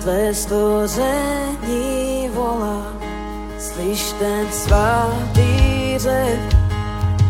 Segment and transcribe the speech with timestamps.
[0.00, 2.82] tvé stvoření volá.
[3.58, 6.40] Slyš ten svatý řev,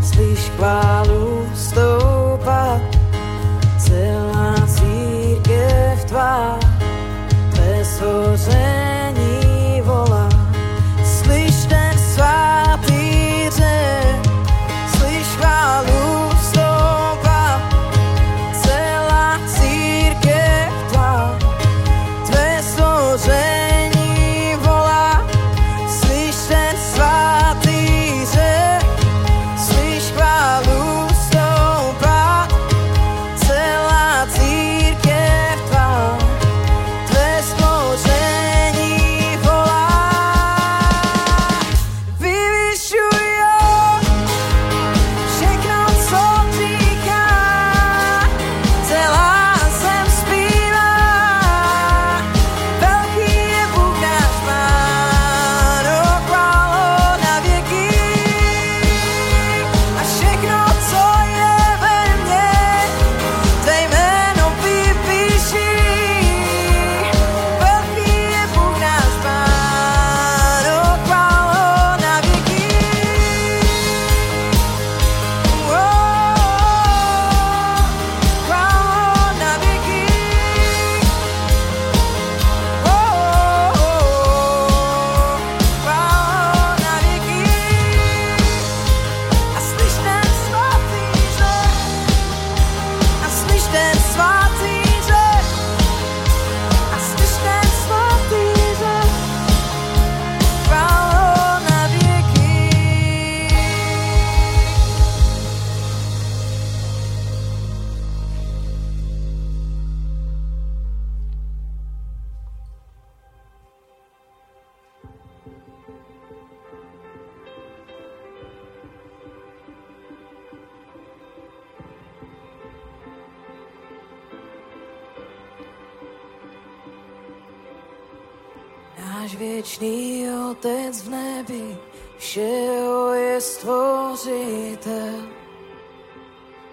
[0.02, 2.82] slyš chválu stoupat,
[3.78, 6.58] celá církev tvá,
[7.50, 8.79] tvé stvoření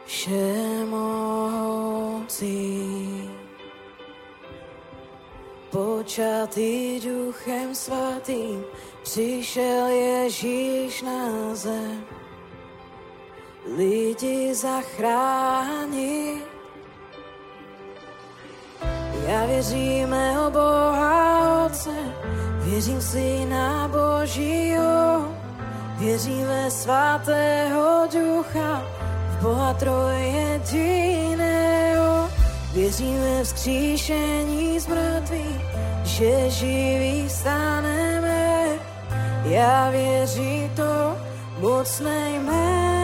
[0.07, 1.67] všemocí.
[5.71, 8.63] Počatý duchem svatým,
[9.03, 12.03] přišel Ježíš na zem,
[13.77, 16.43] lidi zachránit.
[19.27, 21.95] Já věřím mého Boha Otce,
[22.63, 25.35] věřím Syna Božího,
[25.97, 28.96] věřím ve svatého ducha,
[29.41, 30.97] Boha trojediného.
[32.73, 35.61] Věřím ve vzkříšení z mrtvých,
[36.03, 38.65] že živí staneme.
[39.43, 41.17] Já věřím to
[41.59, 42.96] mocné jméno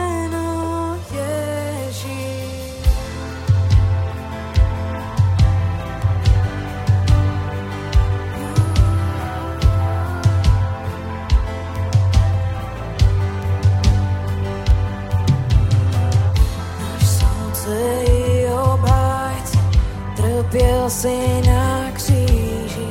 [20.54, 22.88] trpěl si na kříži,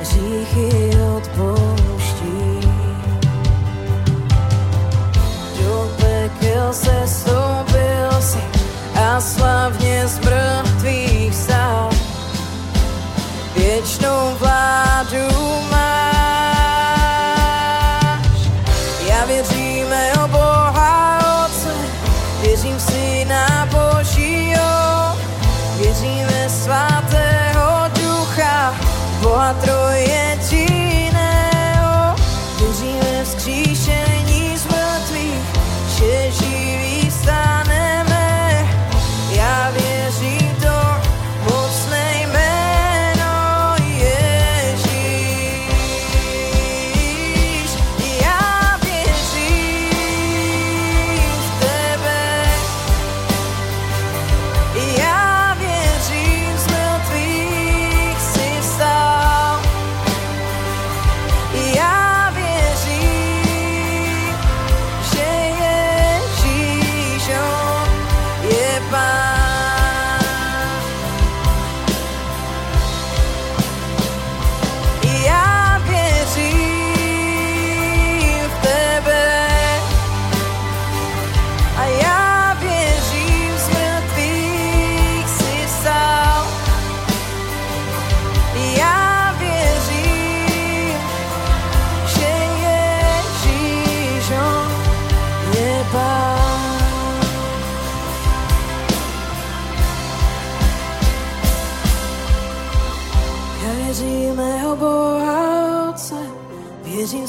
[0.00, 2.68] hříchy odpouští.
[5.60, 8.38] Do pekel se stoupil si
[9.04, 11.90] a slavně z mrtvých stál.
[13.56, 15.69] Věčnou vládu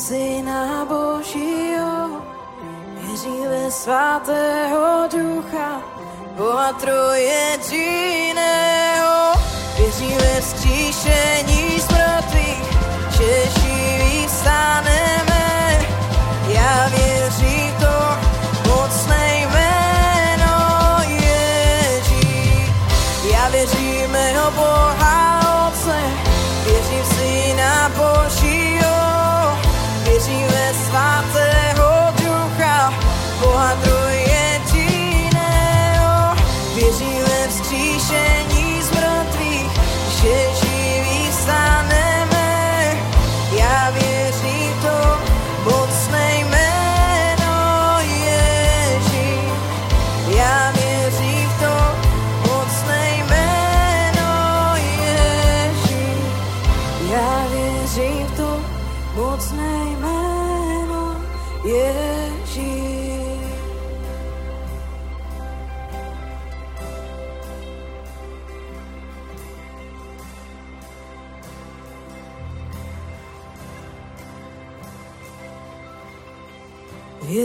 [0.01, 2.21] Syna Božího,
[3.01, 5.81] věřím ve svatého ducha,
[6.37, 7.71] Boha trojediného.
[9.77, 11.60] Věřím ve vzkříšení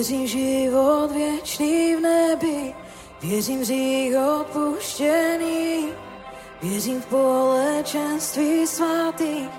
[0.08, 2.74] Věřím život věčný v nebi,
[3.22, 5.88] věřím řích odpuštěný,
[6.62, 9.50] věřím v společenství svatých,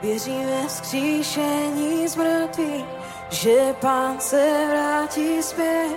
[0.03, 2.85] Věřím ve vzkříšení z mrtvých,
[3.31, 5.97] že Pán se vrátí zpět.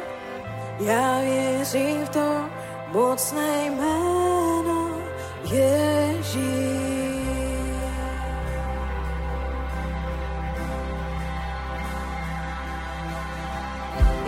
[0.79, 2.45] Já věřím v to
[2.91, 5.01] mocné jméno
[5.43, 6.82] Ježíš.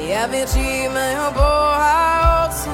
[0.07, 2.69] Já věřím mého Boha Otce,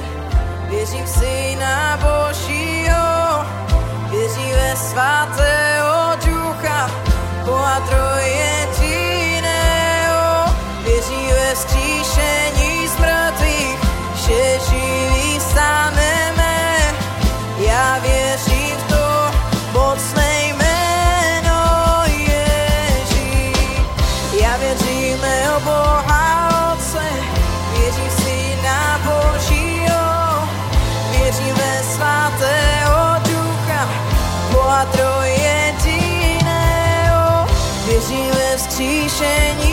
[0.69, 3.45] věřím v Syna Božího,
[4.09, 6.91] věřím ve svatého ducha,
[7.45, 8.95] Boha trojediného,
[10.83, 13.79] věřím ve skříšení z mrtvých,
[14.15, 16.00] že živý stane.
[38.81, 39.27] 一身
[39.59, 39.70] 泥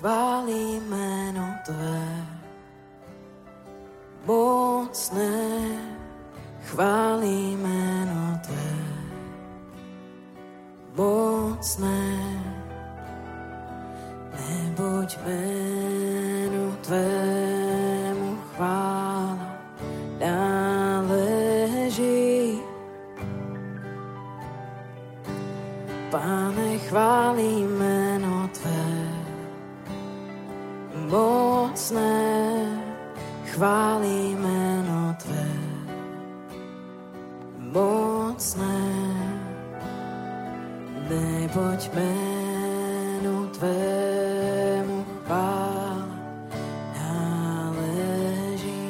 [0.00, 2.00] chválí jméno Tvé,
[4.24, 5.36] mocné,
[6.64, 8.72] chválí jméno Tvé,
[10.96, 12.00] mocné,
[14.32, 17.20] neboť jménu Tvému.
[26.10, 27.62] Pane, chválí
[31.10, 32.14] mocné,
[33.44, 35.50] chválí jméno Tvé,
[37.58, 38.78] mocné,
[41.10, 46.06] neboť jménu Tvému chvála
[46.94, 48.86] náleží.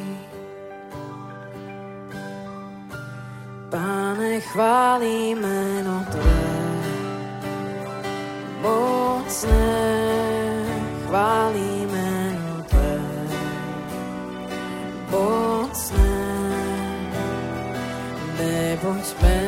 [3.70, 6.40] Pane, chválí jméno Tvé,
[8.60, 9.79] mocné,
[18.90, 19.39] neboť jménu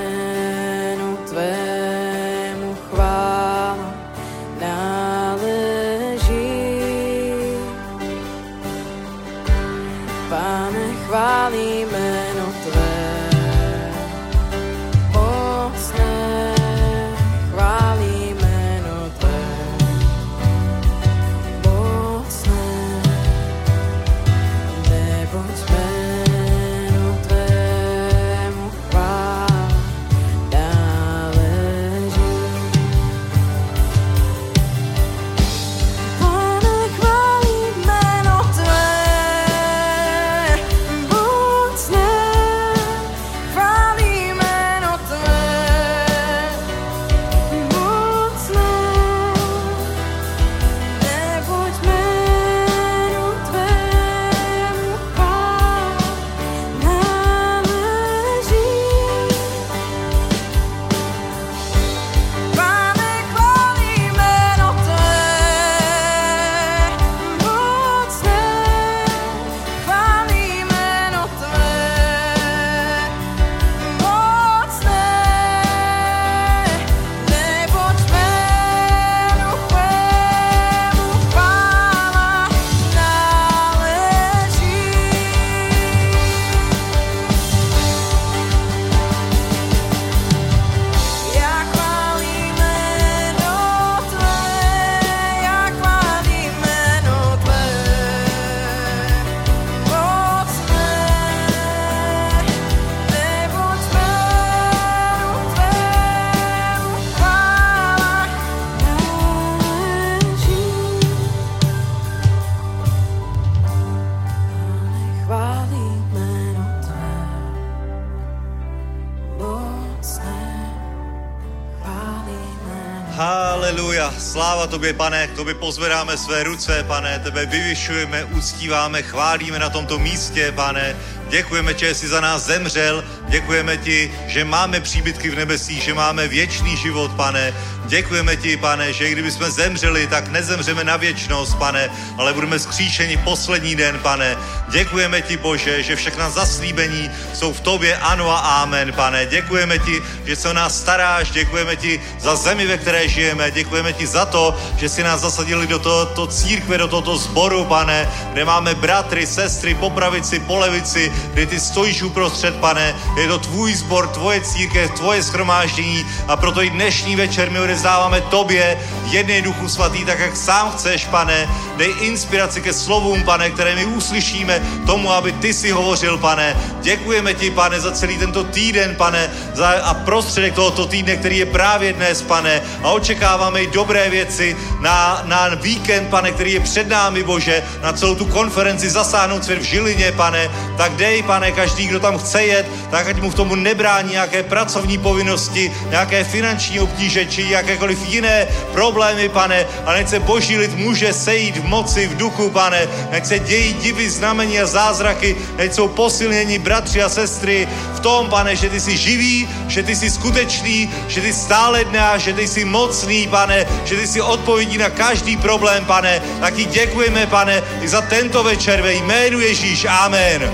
[124.83, 130.53] tobě, pane, k tobě pozvedáme své ruce, pane, tebe vyvyšujeme, uctíváme, chválíme na tomto místě,
[130.53, 130.97] pane.
[131.29, 136.29] Děkujeme že jsi za nás zemřel, děkujeme ti, že máme příbytky v nebesích, že máme
[136.29, 137.55] věčný život, pane.
[137.87, 142.59] Děkujeme ti, pane, že i kdyby jsme zemřeli, tak nezemřeme na věčnost, pane, ale budeme
[142.59, 144.37] skříšeni poslední den, pane.
[144.69, 149.27] Děkujeme ti, Bože, že všechna zaslíbení jsou v tobě, ano a amen, pane.
[149.27, 153.93] Děkujeme ti, že se o nás staráš, děkujeme ti za zemi, ve které žijeme, děkujeme
[153.93, 158.45] ti za to, že si nás zasadili do tohoto církve, do tohoto sboru, pane, kde
[158.45, 162.95] máme bratry, sestry, po pravici, po levici, kde ty stojíš uprostřed, pane.
[163.17, 168.21] Je to tvůj sbor, tvoje církev, tvoje schromáždění a proto i dnešní večer my odezdáváme
[168.21, 168.79] tobě,
[169.11, 171.49] jedný duchu svatý, tak jak sám chceš, pane.
[171.77, 176.57] Dej inspiraci ke slovům, pane, které my uslyšíme tomu, aby ty si hovořil, pane.
[176.81, 181.47] Děkujeme ti, pane, za celý tento týden, pane, za, a prostředek tohoto týdne, který je
[181.47, 182.61] právě dnes, pane.
[182.83, 187.93] A očekáváme i dobré věci na, na víkend, pane, který je před námi, Bože, na
[187.93, 190.51] celou tu konferenci zasáhnout svět v Žilině, pane.
[190.77, 194.43] Tak dej, pane, každý, kdo tam chce jet, tak ať mu v tomu nebrání nějaké
[194.43, 199.67] pracovní povinnosti, nějaké finanční obtíže či jakékoliv jiné problémy, pane.
[199.87, 202.89] A nech se boží lid může sejít v moci, v duchu, pane.
[203.11, 208.29] Nech se dějí divy, znamení a zázraky, nech jsou posilnění bratři a sestry v tom,
[208.29, 212.49] pane, že ty jsi živý, že ty jsi skutečný, že ty stále dná, že ty
[212.49, 216.23] jsi mocný, pane, že ty jsi odpovědí na každý problém, pane.
[216.41, 219.87] Tak ti děkujeme, pane, i za tento večer ve jménu Ježíš.
[219.89, 220.51] Amen.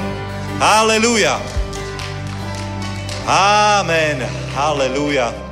[0.58, 1.42] Haleluja.
[3.26, 4.28] Amen.
[4.54, 5.47] Haleluja.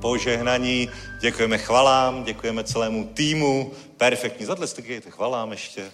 [0.00, 0.90] Požehnaní.
[1.20, 3.72] Děkujeme chvalám, děkujeme celému týmu.
[3.96, 4.46] Perfektní.
[4.46, 5.84] Zatlestikejte chvalám ještě.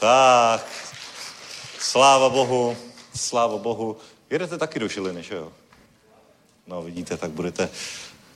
[0.00, 0.66] Tak.
[1.78, 2.76] Sláva Bohu.
[3.14, 3.96] Sláva Bohu.
[4.30, 5.52] Jedete taky do Žiliny, že jo?
[6.66, 7.68] No vidíte, tak budete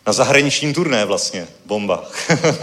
[0.07, 1.49] na zahraničním turné vlastně.
[1.67, 2.05] Bomba.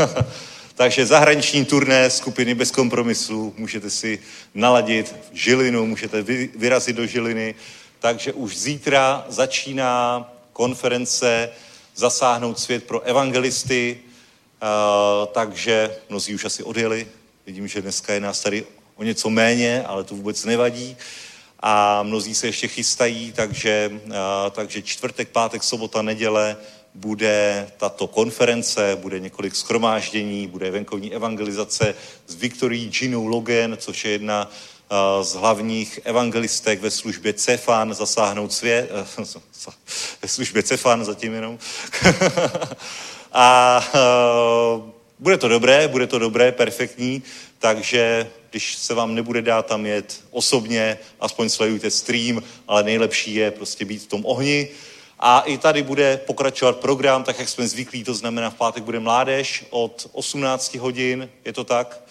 [0.75, 4.19] Takže zahraniční turné skupiny bez kompromisů, můžete si
[4.53, 6.21] naladit Žilinu, můžete
[6.55, 7.55] vyrazit do Žiliny.
[7.99, 11.49] Takže už zítra začíná konference
[11.97, 17.07] Zasáhnout svět pro evangelisty, uh, takže mnozí už asi odjeli.
[17.45, 20.97] Vidím, že dneska je nás tady o něco méně, ale to vůbec nevadí.
[21.59, 24.13] A mnozí se ještě chystají, takže, uh,
[24.51, 26.57] takže čtvrtek, pátek, sobota, neděle
[26.97, 31.95] bude tato konference, bude několik schromáždění, bude venkovní evangelizace
[32.27, 34.76] s Viktorií Ginou Logan, což je jedna eh,
[35.21, 39.23] z hlavních evangelistek ve službě Cefan, zasáhnout svět, eh,
[40.21, 41.59] ve službě Cefan zatím jenom.
[43.33, 43.83] a
[44.75, 47.23] uh, bude to dobré, bude to dobré, perfektní,
[47.59, 53.51] takže když se vám nebude dát tam jet osobně, aspoň sledujte stream, ale nejlepší je
[53.51, 54.69] prostě být v tom ohni,
[55.19, 58.99] a i tady bude pokračovat program, tak jak jsme zvyklí, to znamená v pátek bude
[58.99, 62.01] mládež od 18 hodin, je to tak?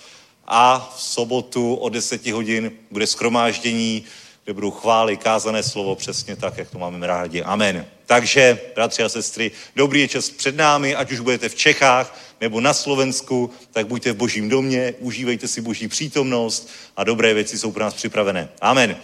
[0.46, 4.04] A v sobotu od 10 hodin bude skromáždění,
[4.44, 7.42] kde budou chvály, kázané slovo, přesně tak, jak to máme rádi.
[7.42, 7.86] Amen.
[8.06, 12.60] Takže, bratři a sestry, dobrý je čas před námi, ať už budete v Čechách nebo
[12.60, 17.72] na Slovensku, tak buďte v božím domě, užívejte si boží přítomnost a dobré věci jsou
[17.72, 18.48] pro nás připravené.
[18.60, 18.96] Amen.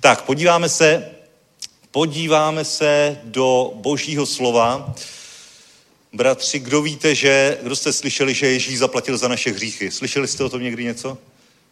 [0.00, 1.18] Tak, podíváme se
[1.90, 4.94] podíváme se do božího slova.
[6.12, 9.90] Bratři, kdo víte, že, kdo jste slyšeli, že Ježíš zaplatil za naše hříchy?
[9.90, 11.18] Slyšeli jste o tom někdy něco?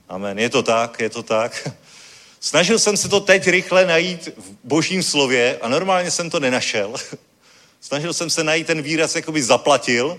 [0.09, 0.39] Amen.
[0.39, 1.69] Je to tak, je to tak.
[2.41, 6.95] Snažil jsem se to teď rychle najít v božím slově a normálně jsem to nenašel.
[7.81, 10.19] Snažil jsem se najít ten výraz, jakoby zaplatil,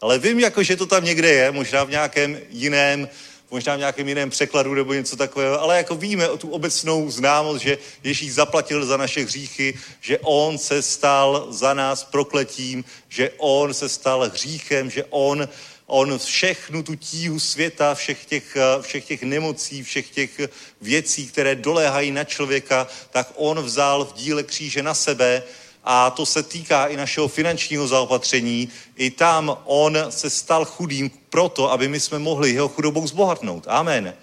[0.00, 3.08] ale vím, jako, že to tam někde je, možná v nějakém jiném
[3.52, 7.62] možná v nějakém jiném překladu nebo něco takového, ale jako víme o tu obecnou známost,
[7.62, 13.74] že Ježíš zaplatil za naše hříchy, že on se stal za nás prokletím, že on
[13.74, 15.48] se stal hříchem, že on
[15.86, 20.40] on všechnu tu tíhu světa, všech těch, všech těch nemocí, všech těch
[20.80, 25.42] věcí, které doléhají na člověka, tak on vzal v díle kříže na sebe
[25.84, 28.68] a to se týká i našeho finančního zaopatření.
[28.96, 33.64] I tam on se stal chudým proto, aby my jsme mohli jeho chudobou zbohatnout.
[33.68, 34.14] Amen.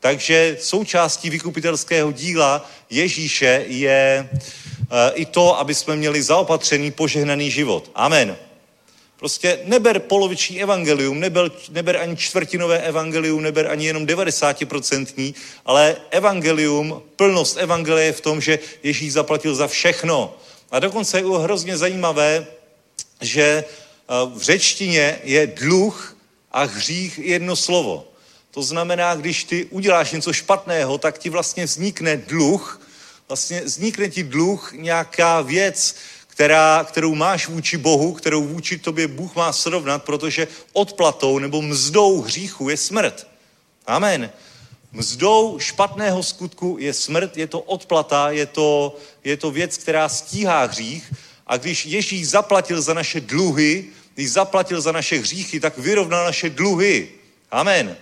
[0.00, 4.28] Takže součástí vykupitelského díla Ježíše je
[4.90, 7.90] e, i to, aby jsme měli zaopatřený, požehnaný život.
[7.94, 8.36] Amen.
[9.18, 17.02] Prostě neber poloviční evangelium, neber, neber ani čtvrtinové evangelium, neber ani jenom 90%, ale evangelium,
[17.16, 20.34] plnost evangelie je v tom, že Ježíš zaplatil za všechno.
[20.70, 22.46] A dokonce je hrozně zajímavé,
[23.20, 26.16] že eh, v řečtině je dluh
[26.52, 28.08] a hřích jedno slovo.
[28.50, 32.80] To znamená, když ty uděláš něco špatného, tak ti vlastně vznikne dluh,
[33.28, 35.94] vlastně vznikne ti dluh nějaká věc,
[36.26, 42.20] která, kterou máš vůči Bohu, kterou vůči tobě Bůh má srovnat, protože odplatou nebo mzdou
[42.20, 43.26] hříchu je smrt.
[43.86, 44.30] Amen.
[44.92, 50.64] Mzdou špatného skutku je smrt, je to odplata, je to, je to věc, která stíhá
[50.64, 51.12] hřích.
[51.46, 56.50] A když Ježíš zaplatil za naše dluhy, když zaplatil za naše hříchy, tak vyrovnal naše
[56.50, 57.08] dluhy.
[57.50, 57.96] Amen.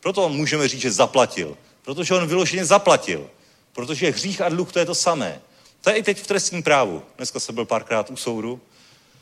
[0.00, 1.56] Proto můžeme říct, že zaplatil.
[1.82, 3.30] Protože on vyloženě zaplatil.
[3.72, 5.40] Protože hřích a dluh to je to samé.
[5.80, 7.02] To je i teď v trestním právu.
[7.16, 8.60] Dneska jsem byl párkrát u soudu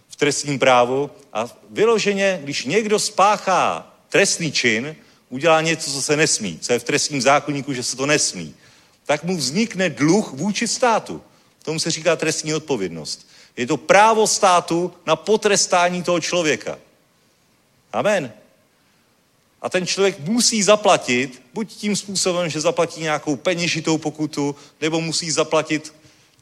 [0.08, 4.96] v trestním právu a vyloženě, když někdo spáchá trestný čin,
[5.32, 8.54] udělá něco, co se nesmí, co je v trestním zákonníku, že se to nesmí,
[9.06, 11.22] tak mu vznikne dluh vůči státu.
[11.62, 13.26] Tomu se říká trestní odpovědnost.
[13.56, 16.78] Je to právo státu na potrestání toho člověka.
[17.92, 18.32] Amen.
[19.62, 25.30] A ten člověk musí zaplatit, buď tím způsobem, že zaplatí nějakou peněžitou pokutu, nebo musí
[25.30, 25.94] zaplatit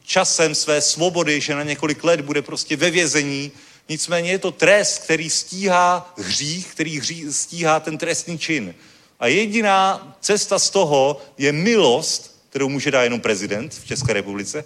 [0.03, 3.51] časem své svobody, že na několik let bude prostě ve vězení,
[3.91, 8.75] Nicméně je to trest, který stíhá hřích, který hří, stíhá ten trestný čin.
[9.19, 14.65] A jediná cesta z toho je milost, kterou může dát jenom prezident v České republice.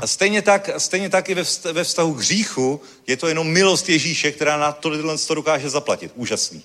[0.00, 1.34] A stejně tak, stejně tak i
[1.72, 6.12] ve vztahu k hříchu je to jenom milost Ježíše, která na tohle to dokáže zaplatit.
[6.14, 6.62] Úžasný.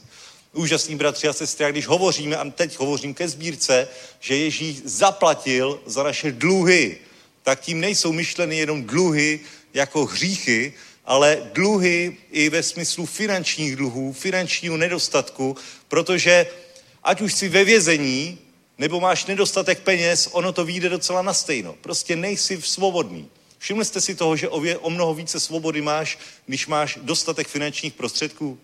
[0.54, 1.66] Úžasný, bratři a sestry.
[1.66, 3.88] A když hovoříme, a teď hovořím ke sbírce,
[4.20, 6.98] že Ježíš zaplatil za naše dluhy,
[7.44, 9.40] tak tím nejsou myšleny jenom dluhy
[9.74, 10.74] jako hříchy,
[11.06, 16.48] ale dluhy i ve smyslu finančních dluhů, finančního nedostatku, protože
[17.04, 18.38] ať už jsi ve vězení,
[18.78, 21.76] nebo máš nedostatek peněz, ono to vyjde docela na stejno.
[21.82, 23.30] Prostě nejsi svobodný.
[23.58, 27.94] Všimli jste si toho, že o, o mnoho více svobody máš, když máš dostatek finančních
[27.94, 28.60] prostředků?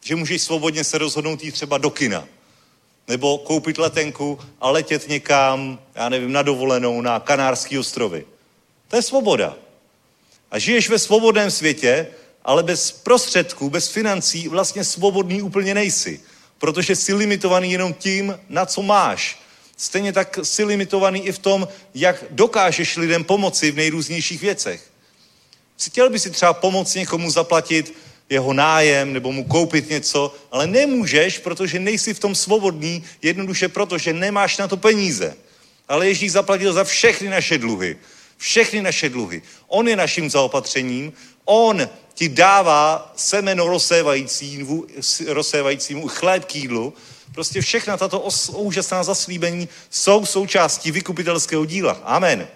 [0.00, 2.28] Že můžeš svobodně se rozhodnout jít třeba do kina.
[3.08, 8.24] Nebo koupit letenku a letět někam, já nevím, na dovolenou na Kanárský ostrovy.
[8.88, 9.56] To je svoboda.
[10.50, 12.06] A žiješ ve svobodném světě,
[12.44, 16.20] ale bez prostředků, bez financí vlastně svobodný úplně nejsi.
[16.58, 19.38] Protože jsi limitovaný jenom tím, na co máš.
[19.76, 24.90] Stejně tak jsi limitovaný i v tom, jak dokážeš lidem pomoci v nejrůznějších věcech.
[25.86, 27.94] Chtěl by si třeba pomoct někomu zaplatit
[28.30, 33.98] jeho nájem nebo mu koupit něco, ale nemůžeš, protože nejsi v tom svobodný, jednoduše proto,
[33.98, 35.36] že nemáš na to peníze.
[35.88, 37.96] Ale Ježíš zaplatil za všechny naše dluhy.
[38.38, 39.42] Všechny naše dluhy.
[39.66, 41.12] On je naším zaopatřením,
[41.44, 44.86] on ti dává semeno rozsévajícímu,
[45.26, 46.94] rozsévajícímu chléb k jídlu.
[47.34, 52.00] Prostě všechna tato os, úžasná zaslíbení jsou součástí vykupitelského díla.
[52.04, 52.48] Amen.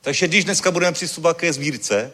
[0.00, 2.12] Takže když dneska budeme přistupovat ke sbírce,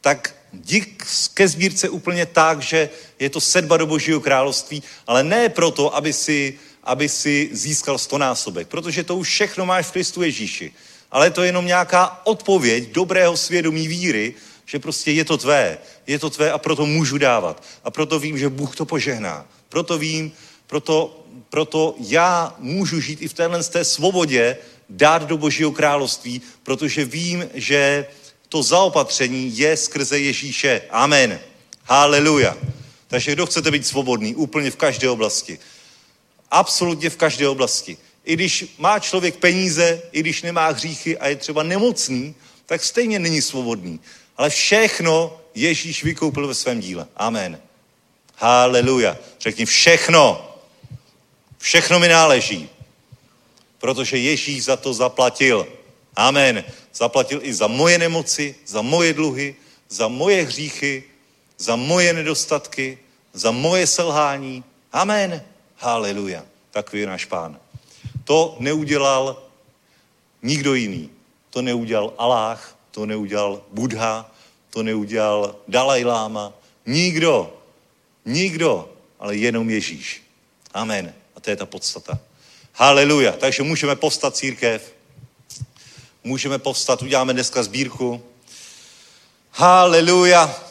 [0.00, 5.48] tak dík ke sbírce úplně tak, že je to sedba do božího království, ale ne
[5.48, 10.72] proto, aby si, aby si získal stonásobek, protože to už všechno máš v Kristu Ježíši.
[11.16, 14.34] Ale je to jenom nějaká odpověď dobrého svědomí víry,
[14.66, 17.62] že prostě je to tvé, je to tvé a proto můžu dávat.
[17.84, 19.46] A proto vím, že Bůh to požehná.
[19.68, 20.32] Proto vím,
[20.66, 24.56] proto, proto já můžu žít i v téhle té svobodě,
[24.90, 28.06] dát do Božího království, protože vím, že
[28.48, 30.82] to zaopatření je skrze Ježíše.
[30.90, 31.40] Amen.
[31.84, 32.56] Haleluja.
[33.08, 34.34] Takže kdo chcete být svobodný?
[34.34, 35.58] Úplně v každé oblasti.
[36.50, 37.96] Absolutně v každé oblasti.
[38.26, 42.34] I když má člověk peníze, i když nemá hříchy a je třeba nemocný,
[42.66, 44.00] tak stejně není svobodný.
[44.36, 47.06] Ale všechno Ježíš vykoupil ve svém díle.
[47.16, 47.60] Amen.
[48.34, 49.16] Haleluja.
[49.40, 50.54] Řekni všechno.
[51.58, 52.68] Všechno mi náleží.
[53.78, 55.66] Protože Ježíš za to zaplatil.
[56.16, 56.64] Amen.
[56.94, 59.54] Zaplatil i za moje nemoci, za moje dluhy,
[59.88, 61.04] za moje hříchy,
[61.58, 62.98] za moje nedostatky,
[63.32, 64.64] za moje selhání.
[64.92, 65.42] Amen.
[65.76, 66.44] Haleluja.
[66.70, 67.60] Takový je náš pán.
[68.26, 69.42] To neudělal
[70.42, 71.10] nikdo jiný.
[71.50, 74.30] To neudělal Aláh, to neudělal Buddha,
[74.70, 76.52] to neudělal Dalaj Lama.
[76.86, 77.54] Nikdo.
[78.24, 78.90] Nikdo.
[79.18, 80.22] Ale jenom Ježíš.
[80.74, 81.14] Amen.
[81.36, 82.18] A to je ta podstata.
[82.72, 83.32] Haleluja.
[83.32, 84.92] Takže můžeme povstat církev.
[86.24, 88.22] Můžeme povstat, uděláme dneska sbírku.
[89.50, 90.62] Haleluja.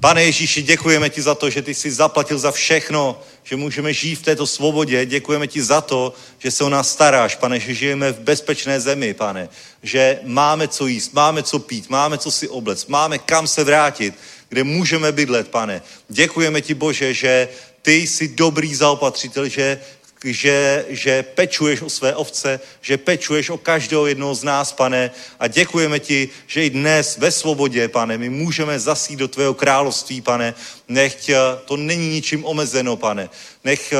[0.00, 4.14] Pane Ježíši, děkujeme ti za to, že ty jsi zaplatil za všechno, že můžeme žít
[4.14, 5.06] v této svobodě.
[5.06, 9.14] Děkujeme ti za to, že se o nás staráš, pane, že žijeme v bezpečné zemi,
[9.14, 9.48] pane,
[9.82, 14.14] že máme co jíst, máme co pít, máme co si oblec, máme kam se vrátit,
[14.48, 15.82] kde můžeme bydlet, pane.
[16.08, 17.48] Děkujeme ti, Bože, že
[17.82, 19.80] ty jsi dobrý zaopatřitel, že
[20.24, 25.10] že, že pečuješ o své ovce, že pečuješ o každého jednoho z nás, pane.
[25.38, 30.20] A děkujeme ti, že i dnes ve svobodě, pane, my můžeme zasít do tvého království,
[30.20, 30.54] pane.
[30.88, 31.30] Nechť
[31.64, 33.30] to není ničím omezeno, pane.
[33.64, 33.94] Nech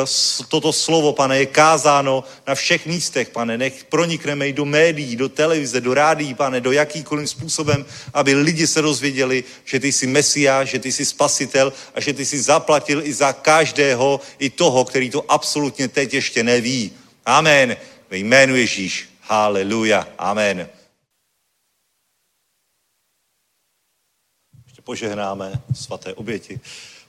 [0.49, 3.59] toto slovo, pane, je kázáno na všech místech, pane.
[3.59, 8.67] Nech pronikneme i do médií, do televize, do rádií, pane, do jakýkoliv způsobem, aby lidi
[8.67, 13.03] se dozvěděli, že ty jsi Mesia, že ty jsi spasitel a že ty jsi zaplatil
[13.03, 16.93] i za každého, i toho, který to absolutně teď ještě neví.
[17.27, 17.77] Amen.
[18.11, 19.09] Ve jménu Ježíš.
[19.21, 20.09] Haleluja.
[20.19, 20.69] Amen.
[24.67, 26.61] Ještě požehnáme svaté oběti.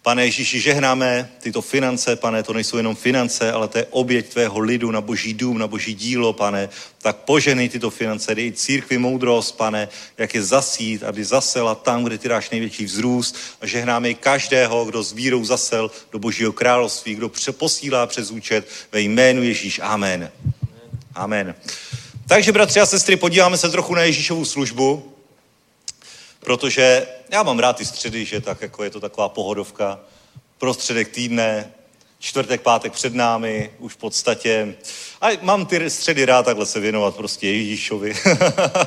[0.01, 4.59] Pane Ježíši, žehnáme tyto finance, pane, to nejsou jenom finance, ale to je oběť tvého
[4.59, 6.69] lidu na boží dům, na boží dílo, pane.
[7.01, 12.17] Tak poženej tyto finance, dej církvi moudrost, pane, jak je zasít, aby zasela tam, kde
[12.17, 13.35] ty dáš největší vzrůst.
[13.61, 19.01] A žehnáme každého, kdo s vírou zasel do božího království, kdo posílá přes účet ve
[19.01, 19.79] jménu Ježíš.
[19.83, 20.31] Amen.
[21.15, 21.55] Amen.
[22.27, 25.16] Takže, bratři a sestry, podíváme se trochu na Ježíšovu službu
[26.47, 30.00] protože já mám rád ty středy, že tak jako je to taková pohodovka,
[30.58, 31.71] prostředek týdne,
[32.19, 34.75] čtvrtek, pátek před námi, už v podstatě.
[35.21, 38.15] A mám ty středy rád takhle se věnovat prostě Ježíšovi.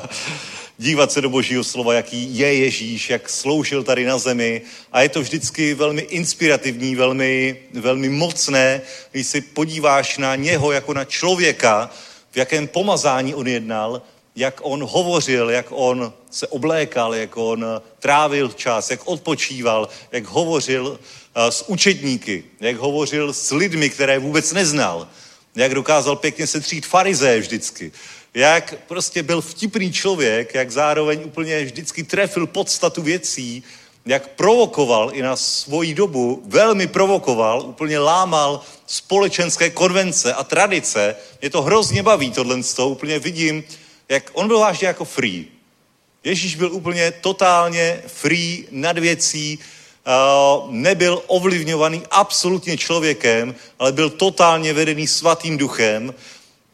[0.77, 4.61] Dívat se do božího slova, jaký je Ježíš, jak sloužil tady na zemi.
[4.91, 8.81] A je to vždycky velmi inspirativní, velmi, velmi mocné,
[9.11, 11.89] když si podíváš na něho jako na člověka,
[12.31, 14.01] v jakém pomazání on jednal,
[14.35, 17.65] jak on hovořil, jak on se oblékal, jak on
[17.99, 20.99] trávil čas, jak odpočíval, jak hovořil
[21.35, 25.07] eh, s učedníky, jak hovořil s lidmi, které vůbec neznal,
[25.55, 27.91] jak dokázal pěkně se třít farizé vždycky,
[28.33, 33.63] jak prostě byl vtipný člověk, jak zároveň úplně vždycky trefil podstatu věcí,
[34.05, 41.15] jak provokoval i na svoji dobu, velmi provokoval, úplně lámal společenské konvence a tradice.
[41.41, 43.63] Mě to hrozně baví tohle úplně vidím,
[44.11, 45.47] jak on byl vážně jako free.
[46.23, 49.59] Ježíš byl úplně totálně free nad věcí,
[50.69, 56.13] nebyl ovlivňovaný absolutně člověkem, ale byl totálně vedený svatým duchem,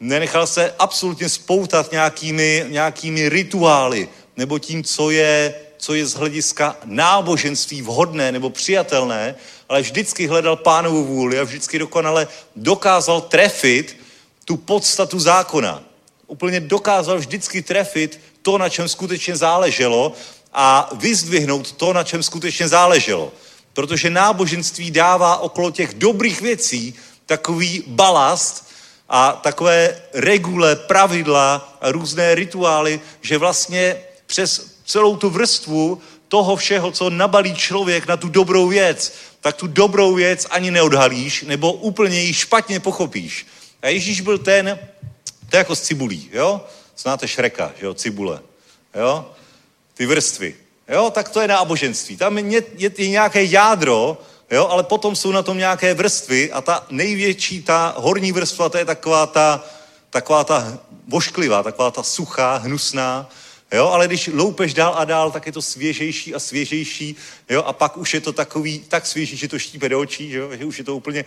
[0.00, 6.76] nenechal se absolutně spoutat nějakými, nějakými rituály nebo tím, co je, co je z hlediska
[6.84, 9.34] náboženství vhodné nebo přijatelné,
[9.68, 13.96] ale vždycky hledal pánovu vůli a vždycky dokonale dokázal trefit
[14.44, 15.87] tu podstatu zákona.
[16.28, 20.12] Úplně dokázal vždycky trefit to, na čem skutečně záleželo
[20.52, 23.32] a vyzdvihnout to, na čem skutečně záleželo.
[23.72, 26.94] Protože náboženství dává okolo těch dobrých věcí
[27.26, 28.68] takový balast
[29.08, 36.90] a takové regule, pravidla a různé rituály, že vlastně přes celou tu vrstvu toho všeho,
[36.92, 42.20] co nabalí člověk na tu dobrou věc, tak tu dobrou věc ani neodhalíš, nebo úplně
[42.20, 43.46] ji špatně pochopíš.
[43.82, 44.78] A Ježíš byl ten,
[45.50, 46.64] to je jako s cibulí, jo?
[46.98, 48.42] Znáte Šreka, že jo, cibule,
[48.94, 49.30] jo?
[49.94, 50.56] Ty vrstvy.
[50.88, 52.16] Jo, tak to je náboženství.
[52.16, 54.18] Tam je, je, je nějaké jádro,
[54.50, 58.78] jo, ale potom jsou na tom nějaké vrstvy a ta největší, ta horní vrstva, to
[58.78, 59.64] je taková ta,
[60.10, 60.78] taková ta
[61.08, 63.30] vošklivá, taková ta suchá, hnusná,
[63.72, 67.16] jo, ale když loupeš dál a dál, tak je to svěžejší a svěžejší,
[67.50, 70.56] jo, a pak už je to takový, tak svěží, že to štípe do očí, jo,
[70.56, 71.24] že už je to úplně,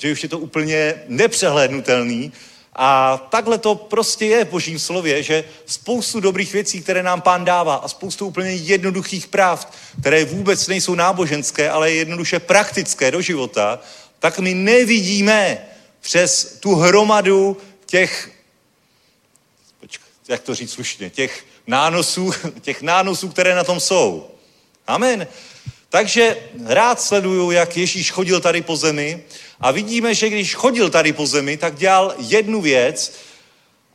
[0.00, 2.32] že už je to úplně nepřehlédnutelný,
[2.78, 7.44] a takhle to prostě je v božím slově, že spoustu dobrých věcí, které nám pán
[7.44, 13.78] dává a spoustu úplně jednoduchých práv, které vůbec nejsou náboženské, ale jednoduše praktické do života,
[14.18, 15.66] tak my nevidíme
[16.00, 17.56] přes tu hromadu
[17.86, 18.30] těch,
[20.28, 24.30] jak to říct slušně, těch nánosů, těch nánosů, které na tom jsou.
[24.86, 25.26] Amen.
[25.96, 29.24] Takže rád sleduju, jak Ježíš chodil tady po zemi
[29.60, 33.12] a vidíme, že když chodil tady po zemi, tak dělal jednu věc,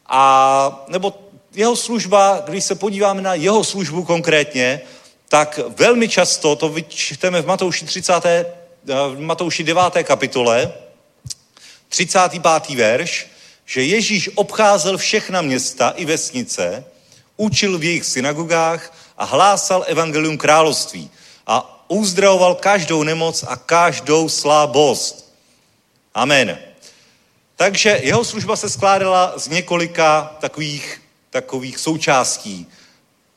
[0.08, 1.14] a, nebo
[1.54, 4.82] jeho služba, když se podíváme na jeho službu konkrétně,
[5.30, 8.26] tak velmi často, to vyčteme v Matouši 30.
[8.26, 8.46] Eh,
[8.88, 10.04] v Matouši 9.
[10.04, 10.74] kapitole,
[11.90, 12.76] 35.
[12.76, 13.28] verš,
[13.66, 16.84] že Ježíš obcházel všechna města i vesnice,
[17.38, 21.10] učil v jejich synagogách a hlásal evangelium království
[21.48, 25.34] a uzdravoval každou nemoc a každou slabost.
[26.14, 26.60] Amen.
[27.56, 32.68] Takže jeho služba se skládala z několika takových, takových součástí.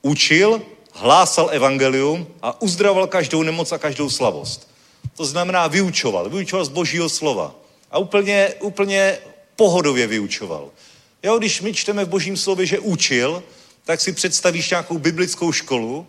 [0.03, 4.69] Učil, hlásal evangelium a uzdravoval každou nemoc a každou slavost.
[5.17, 7.55] To znamená vyučoval, vyučoval z božího slova.
[7.91, 9.19] A úplně, úplně
[9.57, 10.71] pohodově vyučoval.
[11.23, 13.43] Jo, když my čteme v božím slově, že učil,
[13.85, 16.07] tak si představíš nějakou biblickou školu,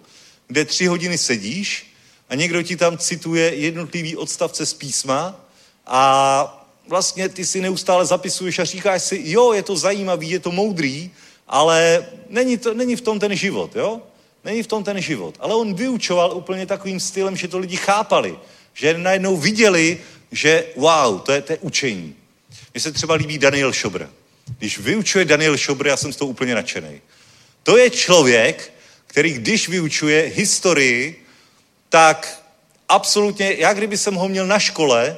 [0.47, 1.94] kde tři hodiny sedíš
[2.29, 5.45] a někdo ti tam cituje jednotlivý odstavce z písma
[5.85, 10.51] a vlastně ty si neustále zapisuješ a říkáš si, jo, je to zajímavý, je to
[10.51, 11.11] moudrý,
[11.47, 14.01] ale není, to, není v tom ten život, jo?
[14.43, 15.35] Není v tom ten život.
[15.39, 18.39] Ale on vyučoval úplně takovým stylem, že to lidi chápali.
[18.73, 19.97] Že najednou viděli,
[20.31, 22.15] že wow, to je, to je učení.
[22.73, 24.05] Mně se třeba líbí Daniel Šobr.
[24.57, 27.01] Když vyučuje Daniel Šobr, já jsem z toho úplně nadšený.
[27.63, 28.73] To je člověk,
[29.07, 31.24] který když vyučuje historii,
[31.95, 32.43] tak
[32.89, 35.17] absolutně, já kdyby jsem ho měl na škole,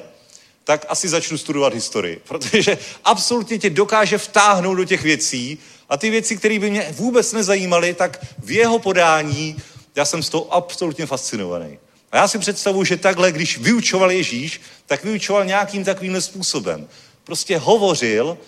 [0.64, 5.58] tak asi začnu studovat historii, protože absolutně tě dokáže vtáhnout do těch věcí
[5.88, 9.56] a ty věci, které by mě vůbec nezajímaly, tak v jeho podání
[9.94, 11.78] já jsem z toho absolutně fascinovaný.
[12.12, 16.88] A já si představuji, že takhle, když vyučoval Ježíš, tak vyučoval nějakým takovým způsobem.
[17.24, 18.38] Prostě hovořil,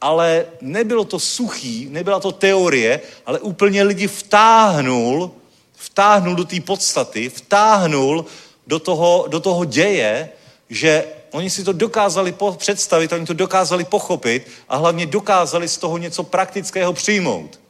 [0.00, 5.30] ale nebylo to suchý, nebyla to teorie, ale úplně lidi vtáhnul,
[5.76, 8.24] vtáhnul do té podstaty, vtáhnul
[8.66, 10.28] do toho, do toho děje,
[10.70, 11.04] že
[11.36, 16.22] Oni si to dokázali představit, oni to dokázali pochopit a hlavně dokázali z toho něco
[16.22, 17.60] praktického přijmout.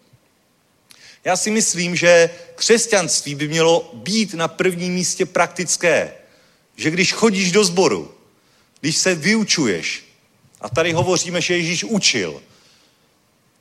[1.25, 6.13] Já si myslím, že křesťanství by mělo být na prvním místě praktické.
[6.77, 8.15] Že když chodíš do sboru,
[8.81, 10.05] když se vyučuješ,
[10.61, 12.43] a tady hovoříme, že Ježíš učil,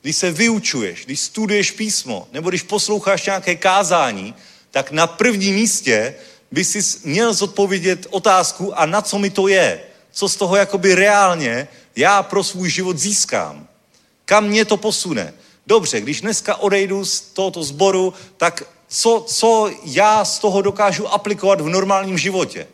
[0.06, 4.34] když se vyučuješ, když studuješ písmo, nebo když posloucháš nějaké kázání,
[4.70, 6.14] tak na prvním místě
[6.50, 9.80] by si měl zodpovědět otázku, a na co mi to je?
[10.12, 13.66] co z toho jakoby reálně já pro svůj život získám.
[14.24, 15.34] Kam mě to posune.
[15.66, 21.60] Dobře, když dneska odejdu z tohoto sboru, tak co, co já z toho dokážu aplikovat
[21.60, 22.66] v normálním životě?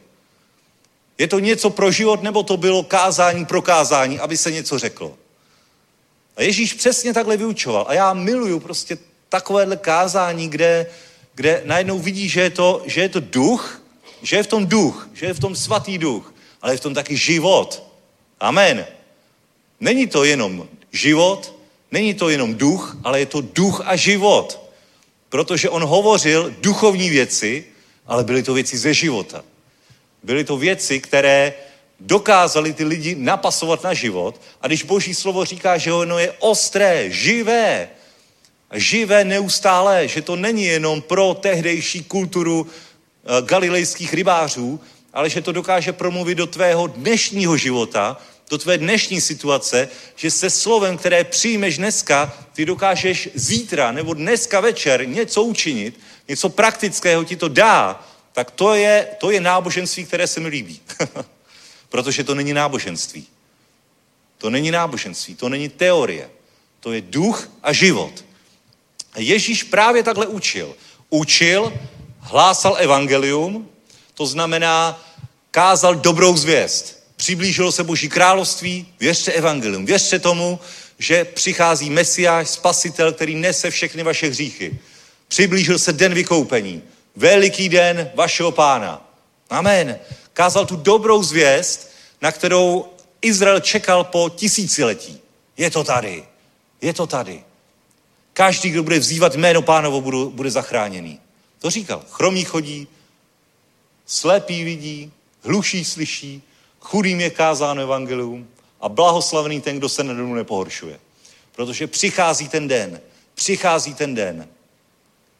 [1.18, 5.21] Je to něco pro život, nebo to bylo kázání pro kázání, aby se něco řeklo?
[6.36, 7.84] A Ježíš přesně takhle vyučoval.
[7.88, 10.86] A já miluju prostě takovéhle kázání, kde,
[11.34, 13.82] kde najednou vidí, že je, to, že je to duch,
[14.22, 16.94] že je v tom duch, že je v tom svatý duch ale je v tom
[16.94, 17.82] taky život.
[18.40, 18.86] Amen.
[19.80, 21.54] Není to jenom život,
[21.92, 24.60] Není to jenom duch, ale je to duch a život.
[25.28, 27.64] Protože on hovořil duchovní věci,
[28.06, 29.44] ale byly to věci ze života.
[30.22, 31.52] Byly to věci, které
[32.06, 34.40] dokázali ty lidi napasovat na život.
[34.60, 37.88] A když Boží slovo říká, že ono je ostré, živé,
[38.72, 44.80] živé neustále, že to není jenom pro tehdejší kulturu eh, galilejských rybářů,
[45.12, 48.16] ale že to dokáže promluvit do tvého dnešního života,
[48.50, 54.60] do tvé dnešní situace, že se slovem, které přijmeš dneska, ty dokážeš zítra nebo dneska
[54.60, 60.26] večer něco učinit, něco praktického ti to dá, tak to je, to je náboženství, které
[60.26, 60.80] se mi líbí.
[61.92, 63.26] Protože to není náboženství.
[64.38, 66.30] To není náboženství, to není teorie.
[66.80, 68.24] To je duch a život.
[69.16, 70.74] Ježíš právě takhle učil.
[71.10, 71.72] Učil,
[72.18, 73.68] hlásal evangelium,
[74.14, 75.04] to znamená,
[75.50, 77.04] kázal dobrou zvěst.
[77.16, 80.60] Přiblížilo se Boží království, věřte evangelium, věřte tomu,
[80.98, 84.78] že přichází Mesiáš, spasitel, který nese všechny vaše hříchy.
[85.28, 86.82] Přiblížil se den vykoupení,
[87.16, 89.10] veliký den vašeho pána.
[89.50, 89.98] Amen.
[90.32, 91.90] Kázal tu dobrou zvěst,
[92.22, 92.88] na kterou
[93.22, 95.20] Izrael čekal po tisíciletí.
[95.56, 96.24] Je to tady.
[96.80, 97.44] Je to tady.
[98.32, 101.20] Každý, kdo bude vzývat jméno pánovo, bude, bude zachráněný.
[101.58, 102.04] To říkal.
[102.10, 102.88] Chromí chodí,
[104.06, 105.12] slepý vidí,
[105.42, 106.42] hluší slyší,
[106.80, 108.48] chudým je kázáno evangelium
[108.80, 111.00] a blahoslavný ten, kdo se na dnu nepohoršuje.
[111.52, 113.00] Protože přichází ten den.
[113.34, 114.48] Přichází ten den.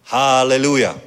[0.05, 1.01] Haleluja.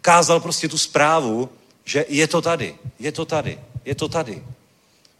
[0.00, 1.50] Kázal prostě tu zprávu,
[1.86, 4.42] že je to tady, je to tady, je to tady.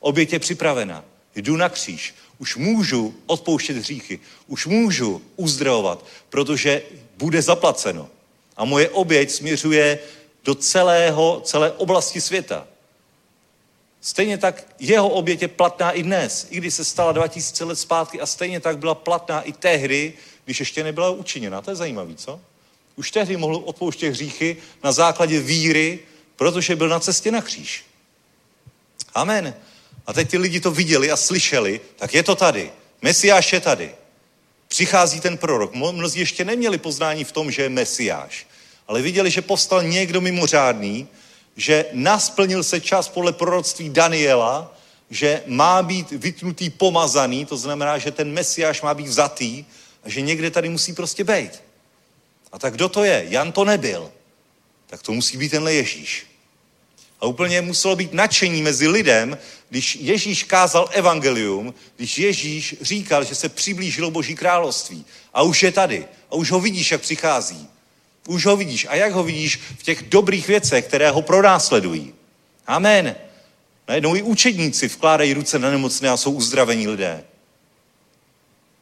[0.01, 1.05] Oběť je připravena.
[1.35, 2.15] Jdu na kříž.
[2.39, 4.21] Už můžu odpouštět hříchy.
[4.47, 6.83] Už můžu uzdravovat, protože
[7.17, 8.09] bude zaplaceno.
[8.57, 9.99] A moje oběť směřuje
[10.45, 12.67] do celého, celé oblasti světa.
[14.01, 18.21] Stejně tak jeho oběť je platná i dnes, i když se stala 2000 let zpátky
[18.21, 20.13] a stejně tak byla platná i tehdy,
[20.45, 21.61] když ještě nebyla učiněna.
[21.61, 22.41] To je zajímavé, co?
[22.97, 25.99] Už tehdy mohl odpouštět hříchy na základě víry,
[26.37, 27.85] protože byl na cestě na kříž.
[29.15, 29.55] Amen.
[30.07, 32.73] A teď ty lidi to viděli a slyšeli, tak je to tady.
[33.03, 33.95] Mesiáš je tady.
[34.69, 35.75] Přichází ten prorok.
[35.75, 38.47] Mnozí ještě neměli poznání v tom, že je Mesiáš,
[38.89, 41.09] ale viděli, že povstal někdo mimořádný,
[41.57, 44.75] že nasplnil se čas podle proroctví Daniela,
[45.11, 49.65] že má být vytnutý pomazaný, to znamená, že ten Mesiáš má být vzatý
[50.05, 51.63] a že někde tady musí prostě být.
[52.53, 53.27] A tak kdo to je?
[53.29, 54.11] Jan to nebyl.
[54.87, 56.27] Tak to musí být tenhle Ježíš.
[57.21, 63.35] A úplně muselo být nadšení mezi lidem, když Ježíš kázal evangelium, když Ježíš říkal, že
[63.35, 65.05] se přiblížilo Boží království.
[65.35, 66.07] A už je tady.
[66.31, 67.69] A už ho vidíš, jak přichází.
[68.29, 68.87] Už ho vidíš.
[68.91, 69.61] A jak ho vidíš?
[69.79, 72.15] V těch dobrých věcech, které ho pronásledují.
[72.67, 73.17] Amen.
[73.89, 77.25] Najednou i učedníci vkládají ruce na nemocné a jsou uzdravení lidé.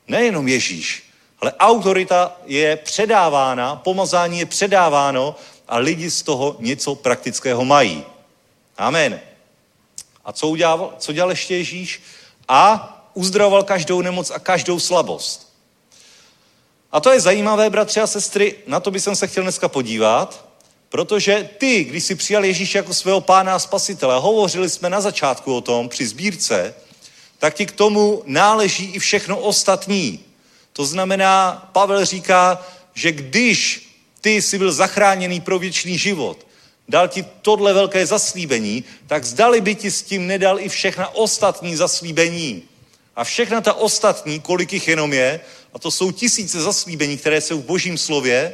[0.09, 1.03] Nejenom Ježíš,
[1.41, 5.37] ale autorita je předávána, pomazání je předáváno
[5.69, 8.05] a lidi z toho něco praktického mají.
[8.79, 9.21] Amen.
[10.25, 12.03] A co udělal, co dělal ještě Ježíš?
[12.49, 15.55] A uzdravoval každou nemoc a každou slabost.
[16.93, 20.49] A to je zajímavé, bratři a sestry, na to bych se chtěl dneska podívat,
[20.89, 25.57] protože ty, když si přijal Ježíš jako svého pána a spasitele, hovořili jsme na začátku
[25.57, 26.75] o tom při sbírce,
[27.39, 30.21] tak ti k tomu náleží i všechno ostatní.
[30.73, 32.63] To znamená, Pavel říká,
[32.95, 33.84] že když
[34.25, 36.47] ty jsi byl zachráněný pro věčný život,
[36.89, 41.77] dal ti tohle velké zaslíbení, tak zdali by ti s tím nedal i všechna ostatní
[41.77, 42.63] zaslíbení.
[43.17, 45.41] A všechna ta ostatní, kolik jich jenom je,
[45.75, 48.53] a to jsou tisíce zaslíbení, které jsou v božím slově,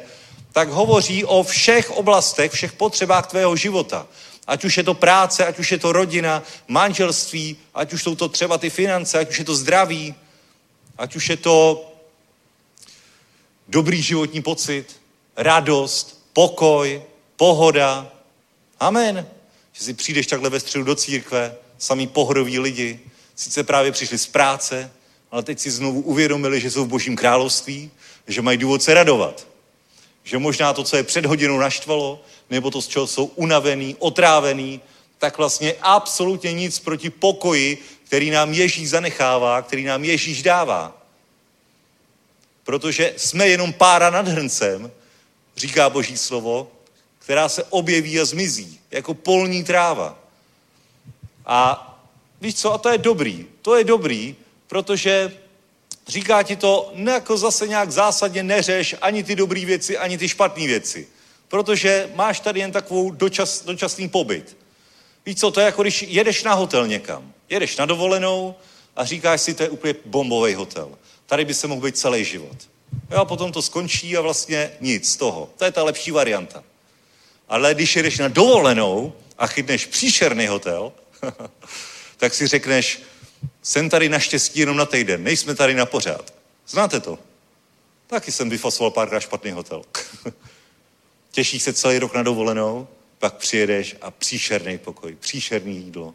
[0.52, 4.06] tak hovoří o všech oblastech, všech potřebách tvého života.
[4.46, 8.28] Ať už je to práce, ať už je to rodina, manželství, ať už jsou to
[8.28, 10.14] třeba ty finance, ať už je to zdraví,
[10.98, 11.86] ať už je to
[13.68, 14.99] dobrý životní pocit,
[15.36, 17.02] radost, pokoj,
[17.36, 18.10] pohoda,
[18.80, 19.26] Amen.
[19.72, 23.00] Že si přijdeš takhle ve středu do církve, samý pohroví lidi,
[23.36, 24.92] sice právě přišli z práce,
[25.30, 27.90] ale teď si znovu uvědomili, že jsou v božím království,
[28.26, 29.46] že mají důvod se radovat.
[30.24, 34.80] Že možná to, co je před hodinou naštvalo, nebo to, z čeho jsou unavený, otrávený,
[35.18, 40.96] tak vlastně absolutně nic proti pokoji, který nám Ježíš zanechává, který nám Ježíš dává.
[42.64, 44.90] Protože jsme jenom pára nad hrncem,
[45.56, 46.70] říká Boží slovo,
[47.18, 50.18] která se objeví a zmizí, jako polní tráva.
[51.46, 51.86] A
[52.40, 53.46] víš co, a to je dobrý.
[53.62, 54.36] To je dobrý,
[54.66, 55.32] protože
[56.08, 60.28] říká ti to ne jako zase nějak zásadně neřeš ani ty dobré věci, ani ty
[60.28, 61.08] špatné věci.
[61.48, 64.56] Protože máš tady jen takovou dočas, dočasný pobyt.
[65.26, 67.32] Víš co, to je jako když jedeš na hotel někam.
[67.48, 68.54] Jedeš na dovolenou
[68.96, 70.98] a říkáš si, to je úplně bombový hotel.
[71.26, 72.69] tady by se mohl být celý život.
[73.10, 75.50] Jo, a potom to skončí a vlastně nic z toho.
[75.56, 76.64] To je ta lepší varianta.
[77.48, 80.92] Ale když jdeš na dovolenou a chytneš příšerný hotel,
[82.16, 83.02] tak si řekneš,
[83.62, 86.34] jsem tady naštěstí jenom na týden, nejsme tady na pořád.
[86.68, 87.18] Znáte to?
[88.06, 89.82] Taky jsem vyfasoval párkrát špatný hotel.
[91.30, 92.88] Těšíš se celý rok na dovolenou,
[93.18, 96.14] pak přijedeš a příšerný pokoj, příšerný jídlo.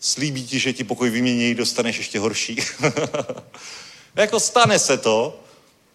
[0.00, 2.56] Slíbí ti, že ti pokoj vymění, dostaneš ještě horší.
[4.16, 5.40] jako stane se to,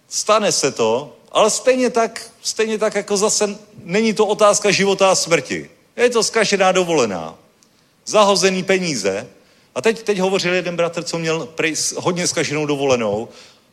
[0.10, 5.16] stane se to, ale stejně tak, stejně tak jako zase není to otázka života a
[5.16, 5.70] smrti.
[5.96, 7.36] Je to zkažená dovolená.
[8.06, 9.28] Zahozený peníze.
[9.76, 11.50] A teď, teď hovořil jeden bratr, co měl
[11.96, 13.30] hodně zkaženou dovolenou,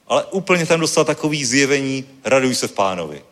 [0.08, 3.22] ale úplně tam dostal takový zjevení, raduj se v pánovi.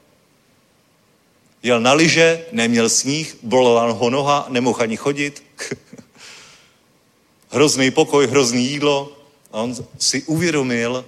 [1.63, 5.45] Jel na lyže, neměl sníh, bolela ho noha, nemohl ani chodit.
[7.51, 9.20] hrozný pokoj, hrozný jídlo.
[9.53, 11.05] A on si uvědomil,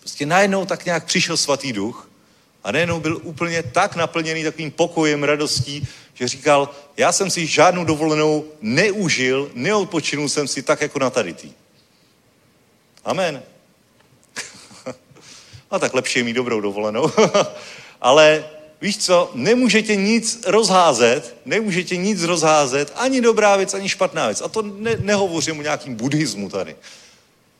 [0.00, 2.08] prostě najednou tak nějak přišel svatý duch
[2.64, 7.84] a najednou byl úplně tak naplněný takovým pokojem, radostí, že říkal, já jsem si žádnou
[7.84, 11.52] dovolenou neužil, neodpočinul jsem si tak jako na tady tý.
[13.04, 13.42] Amen.
[15.70, 17.10] a tak lepší je mít dobrou dovolenou.
[18.00, 18.44] Ale
[18.80, 24.40] víš co, nemůžete nic rozházet, nemůžete nic rozházet, ani dobrá věc, ani špatná věc.
[24.40, 26.76] A to ne, nehovořím o nějakým buddhismu tady.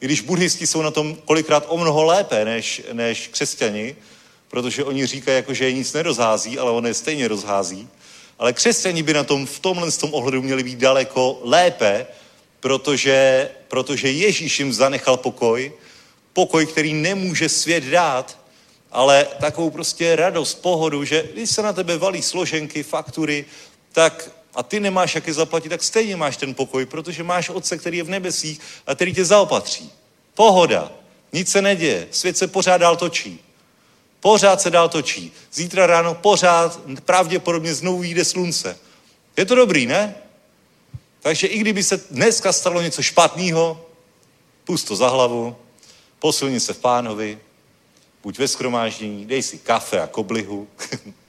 [0.01, 3.97] I když buddhisti jsou na tom kolikrát o mnoho lépe než, než křesťani,
[4.49, 7.89] protože oni říkají, jako, že je nic nerozhází, ale on je stejně rozhází.
[8.39, 12.07] Ale křesťani by na tom v tomhle tom ohledu měli být daleko lépe,
[12.61, 15.73] protože, protože Ježíš jim zanechal pokoj,
[16.33, 18.39] pokoj, který nemůže svět dát,
[18.93, 23.45] ale takovou prostě radost, pohodu, že když se na tebe valí složenky, faktury,
[23.93, 27.79] tak a ty nemáš jak je zaplatit, tak stejně máš ten pokoj, protože máš Otce,
[27.79, 29.93] který je v nebesích a který tě zaopatří.
[30.35, 30.93] Pohoda.
[31.33, 32.09] Nic se neděje.
[32.11, 33.41] Svět se pořád dál točí.
[34.21, 35.33] Pořád se dál točí.
[35.53, 38.79] Zítra ráno pořád pravděpodobně znovu jde slunce.
[39.37, 40.15] Je to dobrý, ne?
[41.21, 43.87] Takže i kdyby se dneska stalo něco špatného,
[44.65, 45.57] pust to za hlavu,
[46.19, 47.39] posilni se v pánovi,
[48.23, 50.69] buď ve skromáždění, dej si kafe a koblihu,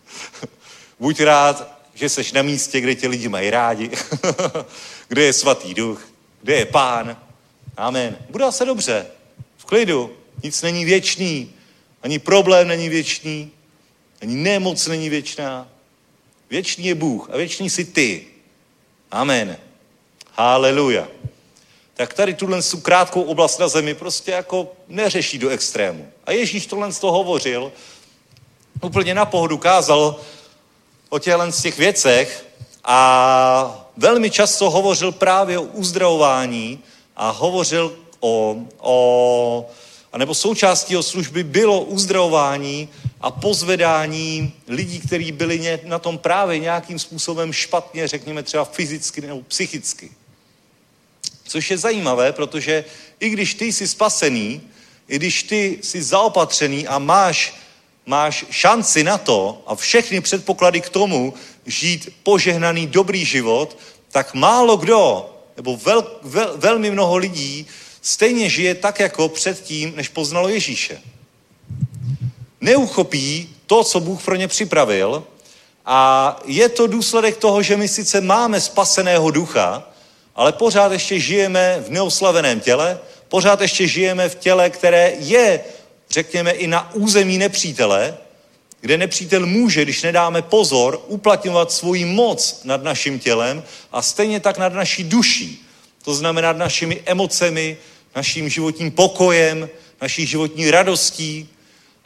[0.99, 3.91] buď rád, že seš na místě, kde tě lidi mají rádi,
[5.07, 6.09] kde je svatý duch,
[6.41, 7.17] kde je pán.
[7.77, 8.17] Amen.
[8.29, 9.07] Bude se dobře,
[9.57, 11.51] v klidu, nic není věčný,
[12.01, 13.51] ani problém není věčný,
[14.21, 15.67] ani nemoc není věčná.
[16.49, 18.27] Věčný je Bůh a věčný si ty.
[19.11, 19.57] Amen.
[20.31, 21.07] Haleluja.
[21.93, 26.11] Tak tady tuhle tu krátkou oblast na zemi prostě jako neřeší do extrému.
[26.25, 27.71] A Ježíš tohle z toho hovořil,
[28.81, 30.19] úplně na pohodu kázal
[31.09, 32.45] o těchto z těch věcech
[32.83, 36.79] a velmi často hovořil právě o uzdravování
[37.15, 39.69] a hovořil o, o
[40.17, 42.89] nebo součástí jeho služby bylo uzdravování
[43.21, 49.41] a pozvedání lidí, kteří byli na tom právě nějakým způsobem špatně, řekněme třeba fyzicky nebo
[49.41, 50.11] psychicky.
[51.47, 52.85] Což je zajímavé, protože
[53.19, 54.61] i když ty jsi spasený,
[55.07, 57.53] i když ty jsi zaopatřený a máš,
[58.05, 61.33] máš šanci na to a všechny předpoklady k tomu
[61.65, 63.77] žít požehnaný dobrý život,
[64.11, 67.67] tak málo kdo, nebo vel, vel, velmi mnoho lidí
[68.01, 71.01] stejně žije tak jako předtím, než poznalo Ježíše.
[72.61, 75.23] Neuchopí to, co Bůh pro ně připravil
[75.85, 79.83] a je to důsledek toho, že my sice máme spaseného ducha,
[80.35, 85.59] ale pořád ještě žijeme v neoslaveném těle, pořád ještě žijeme v těle, které je,
[86.09, 88.17] řekněme, i na území nepřítele,
[88.81, 94.57] kde nepřítel může, když nedáme pozor, uplatňovat svoji moc nad naším tělem a stejně tak
[94.57, 95.65] nad naší duší.
[96.03, 97.77] To znamená nad našimi emocemi,
[98.15, 99.69] naším životním pokojem,
[100.01, 101.49] naší životní radostí.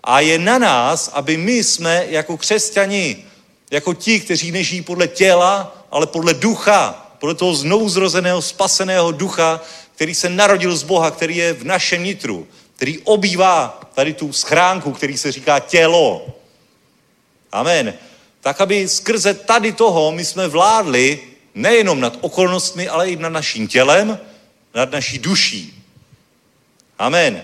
[0.03, 3.17] A je na nás, aby my jsme jako křesťani,
[3.71, 9.61] jako ti, kteří nežijí podle těla, ale podle ducha, podle toho znouzrozeného, spaseného ducha,
[9.95, 14.91] který se narodil z Boha, který je v našem nitru, který obývá tady tu schránku,
[14.91, 16.25] který se říká tělo.
[17.51, 17.93] Amen.
[18.41, 21.19] Tak, aby skrze tady toho my jsme vládli
[21.55, 24.19] nejenom nad okolnostmi, ale i nad naším tělem,
[24.73, 25.83] nad naší duší.
[26.99, 27.43] Amen.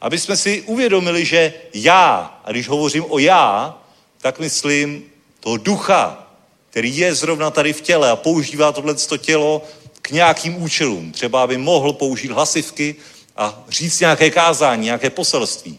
[0.00, 3.78] Aby jsme si uvědomili, že já, a když hovořím o já,
[4.18, 5.04] tak myslím
[5.40, 6.26] toho ducha,
[6.70, 9.62] který je zrovna tady v těle a používá tohle tělo
[10.02, 11.12] k nějakým účelům.
[11.12, 12.96] Třeba aby mohl použít hlasivky
[13.36, 15.78] a říct nějaké kázání, nějaké poselství.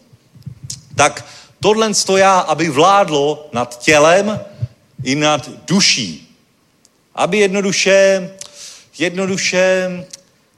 [0.94, 1.24] Tak
[1.60, 4.40] tohle já, aby vládlo nad tělem
[5.02, 6.36] i nad duší.
[7.14, 8.30] Aby jednoduše,
[8.98, 9.90] jednoduše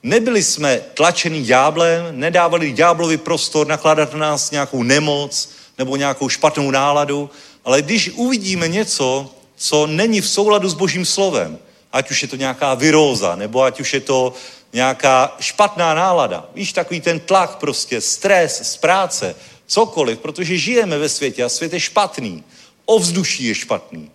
[0.02, 6.70] Nebyli jsme tlačený ďáblem, nedávali ďáblovi prostor nakládat na nás nějakou nemoc nebo nějakou špatnou
[6.70, 7.30] náladu,
[7.64, 11.58] ale když uvidíme něco, co není v souladu s Božím slovem,
[11.92, 14.34] ať už je to nějaká viróza, nebo ať už je to
[14.72, 21.08] nějaká špatná nálada, víš, takový ten tlak prostě, stres z práce, cokoliv, protože žijeme ve
[21.08, 22.44] světě a svět je špatný,
[22.84, 24.10] ovzduší je špatný.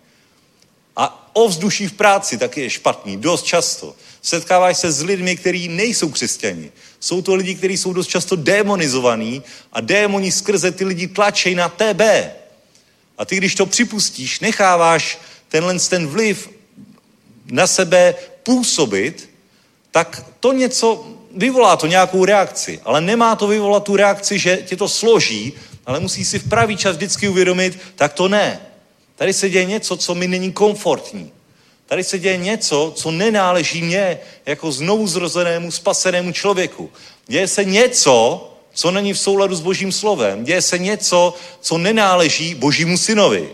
[0.96, 3.94] A ovzduší v práci taky je špatný, dost často.
[4.22, 6.72] Setkáváš se s lidmi, kteří nejsou křesťani.
[7.00, 9.42] Jsou to lidi, kteří jsou dost často demonizovaní
[9.72, 12.32] a démoni skrze ty lidi tlačej na tebe.
[13.18, 16.50] A ty, když to připustíš, necháváš tenhle ten vliv
[17.46, 19.30] na sebe působit,
[19.94, 24.76] tak to něco, vyvolá to nějakou reakci, ale nemá to vyvolat tu reakci, že tě
[24.76, 25.52] to složí,
[25.86, 28.60] ale musí si v pravý čas vždycky uvědomit, tak to ne.
[29.16, 31.32] Tady se děje něco, co mi není komfortní.
[31.86, 36.90] Tady se děje něco, co nenáleží mně jako znovu zrozenému, spasenému člověku.
[37.26, 40.44] Děje se něco, co není v souladu s Božím slovem.
[40.44, 43.48] Děje se něco, co nenáleží Božímu synovi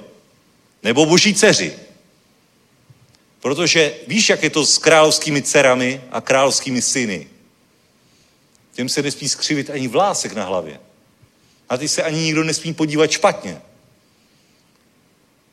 [0.82, 1.89] nebo Boží dceři.
[3.40, 7.28] Protože víš, jak je to s královskými dcerami a královskými syny.
[8.72, 10.80] Těm se nesmí skřivit ani vlásek na hlavě.
[11.68, 13.62] A ty se ani nikdo nesmí podívat špatně.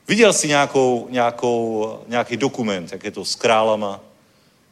[0.08, 4.02] Viděl jsi nějakou, nějakou, nějaký dokument, jak je to s králama,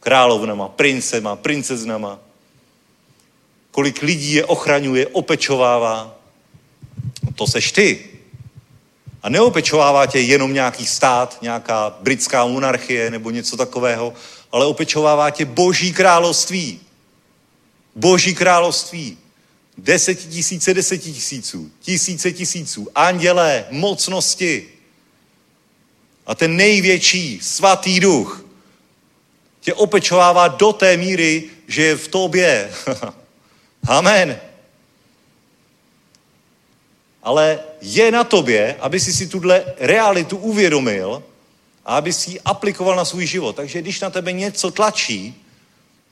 [0.00, 2.20] královnama, princema, princeznama?
[3.70, 6.18] Kolik lidí je ochraňuje, opečovává?
[7.22, 8.15] No to seš ty.
[9.26, 14.14] A neopečovává tě jenom nějaký stát, nějaká britská monarchie nebo něco takového,
[14.52, 16.80] ale opečovává tě boží království.
[17.94, 19.18] Boží království.
[19.78, 24.68] Desetitisíce desetitisíců, tisíce tisíců, andělé, mocnosti.
[26.26, 28.44] A ten největší svatý duch
[29.60, 32.72] tě opečovává do té míry, že je v tobě.
[33.88, 34.45] Amen
[37.26, 41.22] ale je na tobě, aby si si tuhle realitu uvědomil
[41.84, 43.56] a aby si ji aplikoval na svůj život.
[43.56, 45.34] Takže když na tebe něco tlačí,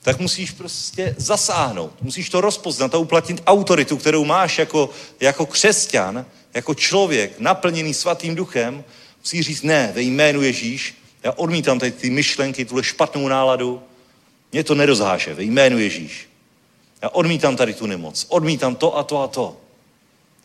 [0.03, 2.03] tak musíš prostě zasáhnout.
[2.03, 4.91] Musíš to rozpoznat a uplatnit autoritu, kterou máš jako,
[5.21, 8.85] jako křesťan, jako člověk naplněný svatým duchem.
[9.21, 13.83] Musíš říct, ne, ve jménu Ježíš, já odmítám tady ty myšlenky, tuhle špatnou náladu,
[14.53, 16.29] mě to nerozháže, ve jménu Ježíš.
[17.03, 19.57] Já odmítám tady tu nemoc, odmítám to a to a to.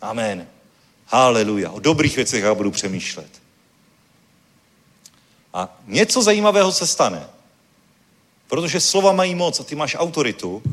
[0.01, 0.47] Amen.
[1.11, 1.71] Haleluja.
[1.71, 3.41] O dobrých věcech já budu přemýšlet.
[5.53, 7.27] A něco zajímavého se stane.
[8.47, 10.63] Protože slova mají moc a ty máš autoritu,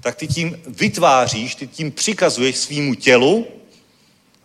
[0.00, 3.46] tak ty tím vytváříš, ty tím přikazuješ svýmu tělu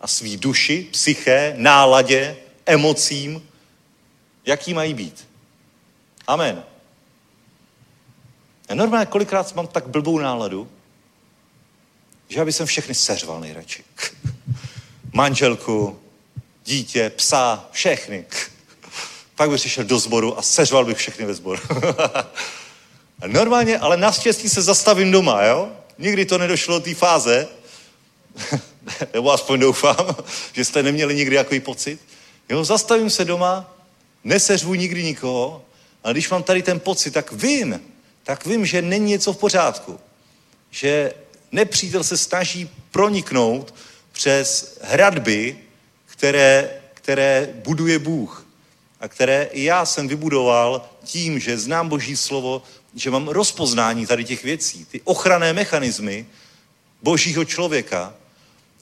[0.00, 2.36] a svý duši, psyché, náladě,
[2.66, 3.48] emocím,
[4.46, 5.28] jaký mají být.
[6.26, 6.64] Amen.
[8.68, 10.68] Já normálně kolikrát mám tak blbou náladu,
[12.28, 13.84] že aby jsem všechny seřval nejradši.
[15.12, 15.98] manželku,
[16.64, 18.24] dítě, psa, všechny.
[19.36, 21.62] Pak bych přišel do sboru a seřval bych všechny ve sboru.
[23.26, 25.68] Normálně, ale naštěstí se zastavím doma, jo?
[25.98, 27.48] Nikdy to nedošlo do té fáze,
[29.14, 30.16] nebo aspoň doufám,
[30.52, 32.00] že jste neměli nikdy takový pocit.
[32.48, 33.74] Jo, zastavím se doma,
[34.24, 35.64] neseřvu nikdy nikoho,
[36.04, 37.80] ale když mám tady ten pocit, tak vím,
[38.22, 40.00] tak vím, že není něco v pořádku.
[40.70, 41.12] Že
[41.52, 43.74] nepřítel se snaží proniknout
[44.22, 45.58] přes hradby,
[46.06, 48.46] které, které buduje Bůh
[49.00, 52.62] a které i já jsem vybudoval tím, že znám Boží slovo,
[52.94, 56.26] že mám rozpoznání tady těch věcí, ty ochranné mechanismy
[57.02, 58.14] Božího člověka,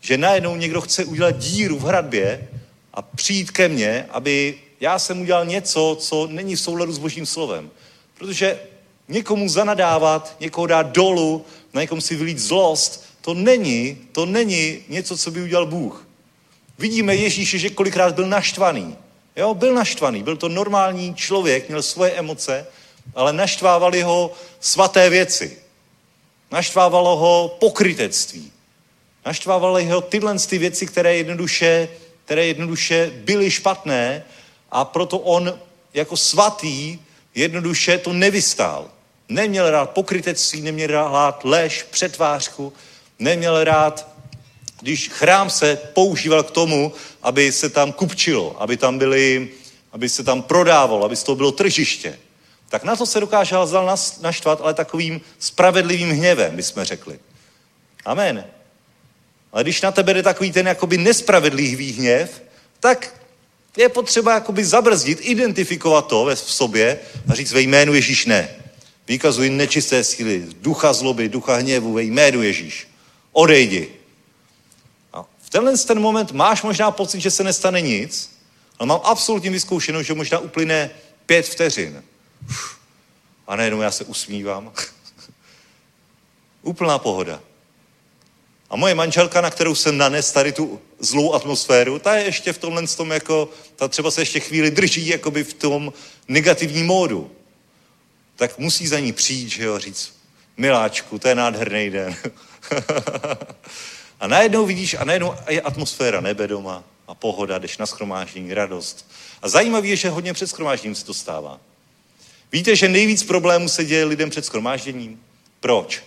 [0.00, 2.48] že najednou někdo chce udělat díru v hradbě
[2.94, 7.26] a přijít ke mně, aby já jsem udělal něco, co není v souladu s Božím
[7.26, 7.70] slovem.
[8.18, 8.60] Protože
[9.08, 15.16] někomu zanadávat, někoho dát dolů, na někom si vylít zlost, to není, to není něco,
[15.16, 16.06] co by udělal Bůh.
[16.78, 18.96] Vidíme Ježíše, že kolikrát byl naštvaný.
[19.36, 22.66] Jo, byl naštvaný, byl to normální člověk, měl svoje emoce,
[23.14, 25.58] ale naštvávali ho svaté věci.
[26.50, 28.52] Naštvávalo ho pokrytectví.
[29.26, 31.88] Naštvávali ho tyhle ty věci, které jednoduše,
[32.24, 34.24] které jednoduše byly špatné
[34.70, 35.58] a proto on
[35.94, 36.98] jako svatý
[37.34, 38.90] jednoduše to nevystál.
[39.28, 42.72] Neměl rád pokrytectví, neměl rád lež, přetvářku,
[43.20, 44.08] neměl rád,
[44.80, 46.92] když chrám se používal k tomu,
[47.22, 49.48] aby se tam kupčilo, aby tam byli,
[49.92, 52.18] aby se tam prodávalo, aby z toho bylo tržiště.
[52.68, 57.18] Tak na to se dokáže Hazal naštvat, ale takovým spravedlivým hněvem, bychom řekli.
[58.04, 58.44] Amen.
[59.52, 62.42] Ale když na tebe jde takový ten jakoby nespravedlivý hněv,
[62.80, 63.14] tak
[63.76, 66.98] je potřeba jakoby zabrzdit, identifikovat to ve v sobě
[67.28, 68.48] a říct ve jménu Ježíš ne.
[69.08, 72.89] Vykazuji nečisté síly, ducha zloby, ducha hněvu ve jménu Ježíš.
[73.32, 73.92] Odejdi.
[75.12, 78.36] A v tenhle ten moment máš možná pocit, že se nestane nic,
[78.78, 80.90] ale mám absolutně vyzkoušeno, že možná uplyne
[81.26, 82.04] pět vteřin.
[83.46, 84.72] A najednou já se usmívám.
[86.62, 87.40] Úplná pohoda.
[88.70, 92.58] A moje manželka, na kterou jsem nanes tady tu zlou atmosféru, ta je ještě v
[92.58, 95.92] tomhle tom jako, ta třeba se ještě chvíli drží jakoby v tom
[96.28, 97.30] negativním módu.
[98.36, 100.12] Tak musí za ní přijít, že jo, říct,
[100.56, 102.16] miláčku, to je nádherný den.
[104.20, 109.10] a najednou vidíš, a najednou je atmosféra nebe doma a pohoda, jdeš na schromáždění, radost.
[109.42, 111.60] A zajímavé je, že hodně před schromážděním se to stává.
[112.52, 115.20] Víte, že nejvíc problémů se děje lidem před schromážděním?
[115.60, 116.04] Proč?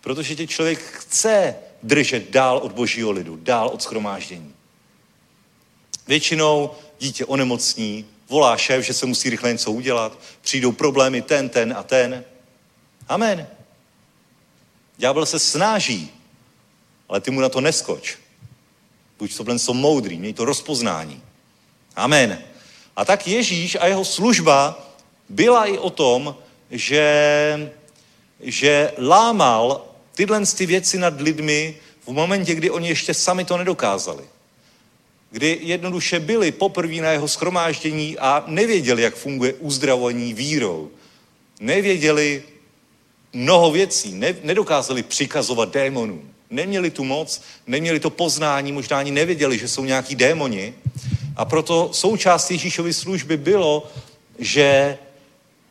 [0.00, 4.54] Protože tě člověk chce držet dál od božího lidu, dál od schromáždění.
[6.08, 11.74] Většinou dítě onemocní, volá šéf, že se musí rychle něco udělat, přijdou problémy ten, ten
[11.76, 12.24] a ten.
[13.08, 13.46] Amen.
[14.96, 16.10] Ďábel se snaží,
[17.08, 18.16] ale ty mu na to neskoč.
[19.18, 21.22] Buď to jsou moudrý, měj to rozpoznání.
[21.96, 22.42] Amen.
[22.96, 24.86] A tak Ježíš a jeho služba
[25.28, 26.36] byla i o tom,
[26.70, 27.70] že,
[28.40, 29.84] že lámal
[30.14, 31.76] tyhle ty věci nad lidmi
[32.06, 34.24] v momentě, kdy oni ještě sami to nedokázali.
[35.30, 40.90] Kdy jednoduše byli poprvé na jeho schromáždění a nevěděli, jak funguje uzdravení vírou.
[41.60, 42.42] Nevěděli
[43.36, 46.30] mnoho věcí, ne, nedokázali přikazovat démonům.
[46.50, 50.74] Neměli tu moc, neměli to poznání, možná ani nevěděli, že jsou nějaký démoni.
[51.36, 53.90] A proto součást Ježíšovy služby bylo,
[54.38, 54.98] že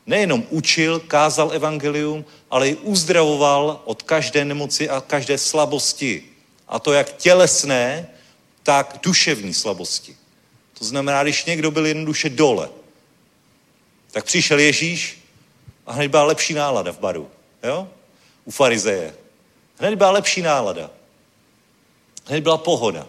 [0.05, 6.23] nejenom učil, kázal evangelium, ale i uzdravoval od každé nemoci a každé slabosti.
[6.67, 8.07] A to jak tělesné,
[8.63, 10.15] tak duševní slabosti.
[10.79, 12.69] To znamená, když někdo byl jednoduše dole,
[14.11, 15.21] tak přišel Ježíš
[15.85, 17.29] a hned byla lepší nálada v baru.
[17.65, 17.87] Jo?
[18.45, 19.13] U farizeje.
[19.77, 20.89] Hned byla lepší nálada.
[22.25, 23.07] Hned byla pohoda.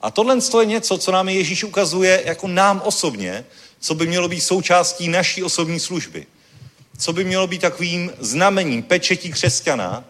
[0.00, 3.44] A tohle je něco, co nám Ježíš ukazuje jako nám osobně,
[3.80, 6.26] co by mělo být součástí naší osobní služby.
[6.98, 10.04] Co by mělo být takovým znamením, pečetí křesťana,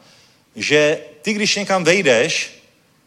[0.56, 2.62] že ty, když někam vejdeš,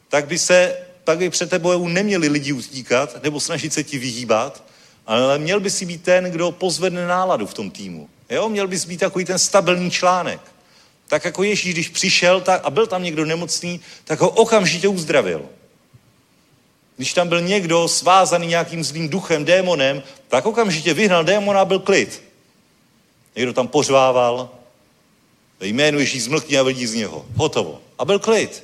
[0.10, 4.64] tak by se, pak by před tebou neměli lidi utíkat nebo snažit se ti vyhýbat,
[5.08, 8.10] ale měl by si být ten, kdo pozvedne náladu v tom týmu.
[8.30, 8.50] Jo?
[8.50, 10.42] Měl bys být takový ten stabilní článek.
[11.08, 15.46] Tak jako Ježíš, když přišel tak, a byl tam někdo nemocný, tak ho okamžitě uzdravil.
[16.96, 21.80] Když tam byl někdo svázaný nějakým zlým duchem, démonem, tak okamžitě vyhnal démona a byl
[21.80, 22.24] klid.
[23.36, 24.50] Někdo tam pořvával,
[25.60, 27.26] ve jménu Ježíš zmlkni a vidí z něho.
[27.36, 27.82] Hotovo.
[28.00, 28.64] A byl klid.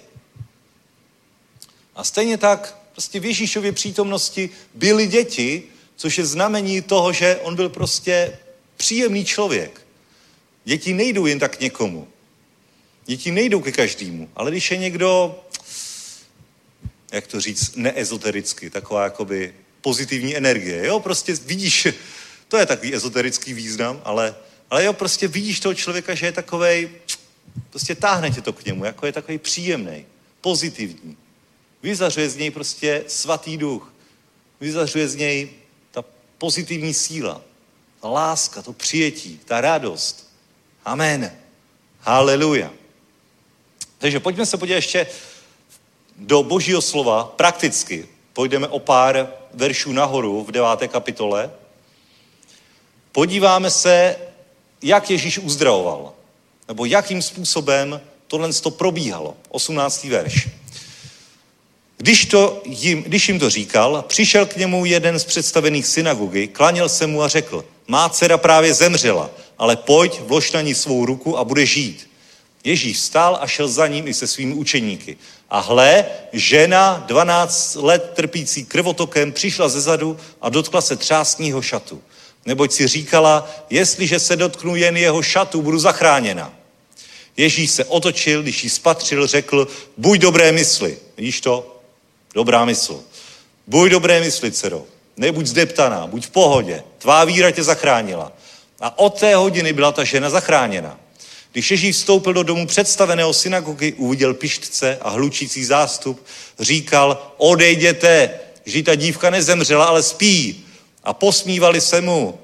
[1.96, 5.64] A stejně tak prostě v Ježíšově přítomnosti byly děti,
[5.96, 8.38] což je znamení toho, že on byl prostě
[8.82, 9.82] příjemný člověk.
[10.66, 12.08] Děti nejdou jen tak někomu.
[13.06, 15.38] Děti nejdou ke každému, ale když je někdo
[17.12, 20.86] jak to říct, neezotericky, taková jakoby pozitivní energie.
[20.86, 21.88] Jo, prostě vidíš,
[22.48, 24.36] to je takový ezoterický význam, ale,
[24.70, 26.90] ale jo, prostě vidíš toho člověka, že je takovej,
[27.70, 30.06] prostě táhne tě to k němu, jako je takový příjemný,
[30.42, 31.18] pozitivní.
[31.84, 33.94] Vyzařuje z něj prostě svatý duch.
[34.60, 35.50] Vyzařuje z něj
[35.92, 36.04] ta
[36.38, 37.42] pozitivní síla,
[38.10, 40.30] láska, to přijetí, ta radost.
[40.86, 41.32] Amen.
[42.00, 42.72] Haleluja.
[43.98, 45.08] Takže pojďme se podívat ještě
[46.18, 48.08] do božího slova prakticky.
[48.34, 51.52] Půjdeme o pár veršů nahoru v deváté kapitole.
[53.12, 54.16] Podíváme se,
[54.82, 56.14] jak Ježíš uzdravoval.
[56.68, 59.38] Nebo jakým způsobem tohle to probíhalo.
[59.50, 60.04] 18.
[60.04, 60.50] verš.
[62.02, 66.90] Když, to jim, když jim to říkal, přišel k němu jeden z představených synagogy, klaněl
[66.90, 71.38] se mu a řekl, má dcera právě zemřela, ale pojď, vlož na ní svou ruku
[71.38, 72.10] a bude žít.
[72.64, 75.18] Ježíš stál a šel za ním i se svými učeníky.
[75.50, 82.02] A hle, žena, 12 let trpící krvotokem, přišla ze zadu a dotkla se třásního šatu.
[82.46, 86.54] Neboť si říkala, jestliže se dotknu jen jeho šatu, budu zachráněna.
[87.38, 90.98] Ježíš se otočil, když ji spatřil, řekl, buď dobré mysli.
[91.18, 91.81] Vidíš to?
[92.34, 93.04] Dobrá mysl.
[93.68, 94.84] Buď dobré mysli, dcero.
[95.18, 96.84] Nebuď zdeptaná, buď v pohodě.
[96.98, 98.32] Tvá víra tě zachránila.
[98.80, 100.98] A od té hodiny byla ta žena zachráněna.
[101.52, 106.26] Když Ježíš vstoupil do domu představeného synagogy, uviděl pištce a hlučící zástup,
[106.60, 110.66] říkal, odejděte, že ta dívka nezemřela, ale spí.
[111.04, 112.40] A posmívali se mu.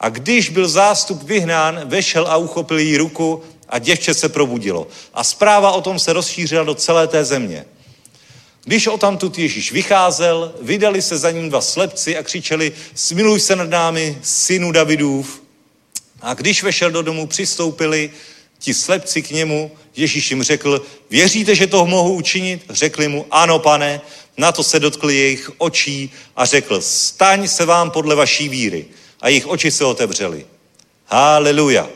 [0.00, 4.86] A když byl zástup vyhnán, vešel a uchopil jí ruku a děvče se probudilo.
[5.14, 7.64] A zpráva o tom se rozšířila do celé té země.
[8.64, 13.56] Když o tamtud Ježíš vycházel, vydali se za ním dva slepci a křičeli, smiluj se
[13.56, 15.42] nad námi, synu Davidův.
[16.20, 18.10] A když vešel do domu, přistoupili
[18.58, 22.64] ti slepci k němu, Ježíš jim řekl, věříte, že to mohu učinit?
[22.70, 24.00] Řekli mu, ano, pane.
[24.36, 28.86] Na to se dotkli jejich očí a řekl, staň se vám podle vaší víry.
[29.20, 30.46] A jejich oči se otevřely.
[31.06, 31.88] Haleluja.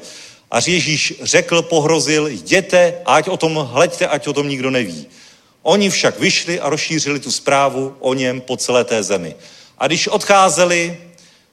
[0.50, 5.06] A Ježíš řekl, pohrozil, jděte, ať o tom hleďte, ať o tom nikdo neví.
[5.66, 9.34] Oni však vyšli a rozšířili tu zprávu o něm po celé té zemi.
[9.78, 10.98] A když odcházeli,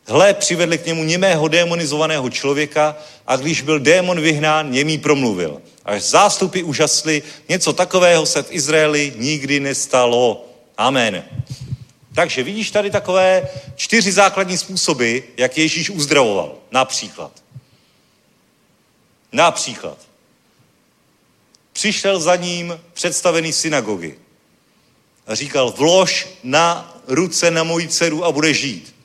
[0.05, 2.95] hle, přivedli k němu němého démonizovaného člověka
[3.28, 5.61] a když byl démon vyhnán, němý promluvil.
[5.86, 10.45] Až zástupy úžasly, něco takového se v Izraeli nikdy nestalo.
[10.78, 11.24] Amen.
[12.16, 16.55] Takže vidíš tady takové čtyři základní způsoby, jak Ježíš uzdravoval.
[16.72, 17.32] Například.
[19.32, 19.97] Například.
[21.84, 24.15] Přišel za ním představený synagogy
[25.27, 28.95] a říkal, vlož na ruce na moji dceru a bude žít.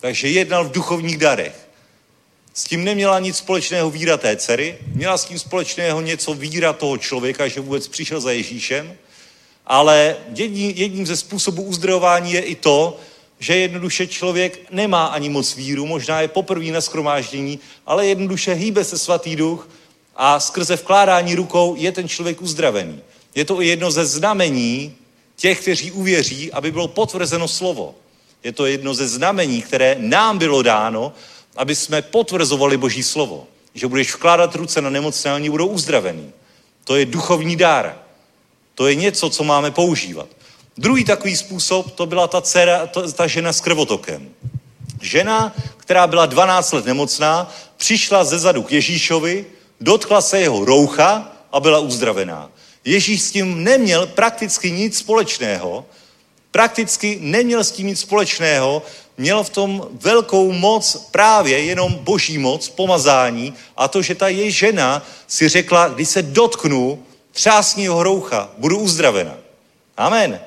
[0.00, 1.68] Takže jednal v duchovních darech.
[2.54, 6.98] S tím neměla nic společného víra té dcery, měla s tím společného něco víra toho
[6.98, 8.94] člověka, že vůbec přišel za Ježíšem,
[9.66, 13.00] ale jedním, jedním ze způsobů uzdravování je i to,
[13.38, 18.84] že jednoduše člověk nemá ani moc víru, možná je poprvé na skromáždění, ale jednoduše hýbe
[18.84, 19.68] se svatý duch
[20.22, 23.00] a skrze vkládání rukou je ten člověk uzdravený.
[23.34, 24.94] Je to i jedno ze znamení
[25.36, 27.94] těch, kteří uvěří, aby bylo potvrzeno slovo.
[28.44, 31.12] Je to jedno ze znamení, které nám bylo dáno,
[31.56, 33.46] aby jsme potvrzovali Boží slovo.
[33.74, 36.32] Že budeš vkládat ruce na nemocné oni budou uzdravený.
[36.84, 37.98] To je duchovní dár.
[38.74, 40.28] To je něco, co máme používat.
[40.78, 44.28] Druhý takový způsob, to byla ta, dcera, ta, ta žena s krvotokem.
[45.02, 49.46] Žena, která byla 12 let nemocná, přišla ze zadu k Ježíšovi,
[49.80, 52.50] dotkla se jeho roucha a byla uzdravená.
[52.84, 55.86] Ježíš s tím neměl prakticky nic společného,
[56.50, 58.82] prakticky neměl s tím nic společného,
[59.18, 64.50] měl v tom velkou moc právě jenom boží moc, pomazání a to, že ta její
[64.50, 67.02] žena si řekla, když se dotknu
[67.32, 69.36] třásní jeho roucha, budu uzdravena.
[69.96, 70.40] Amen.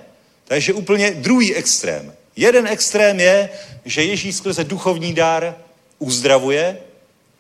[0.45, 2.13] Takže úplně druhý extrém.
[2.35, 3.49] Jeden extrém je,
[3.85, 5.55] že Ježíš skrze duchovní dár
[5.99, 6.77] uzdravuje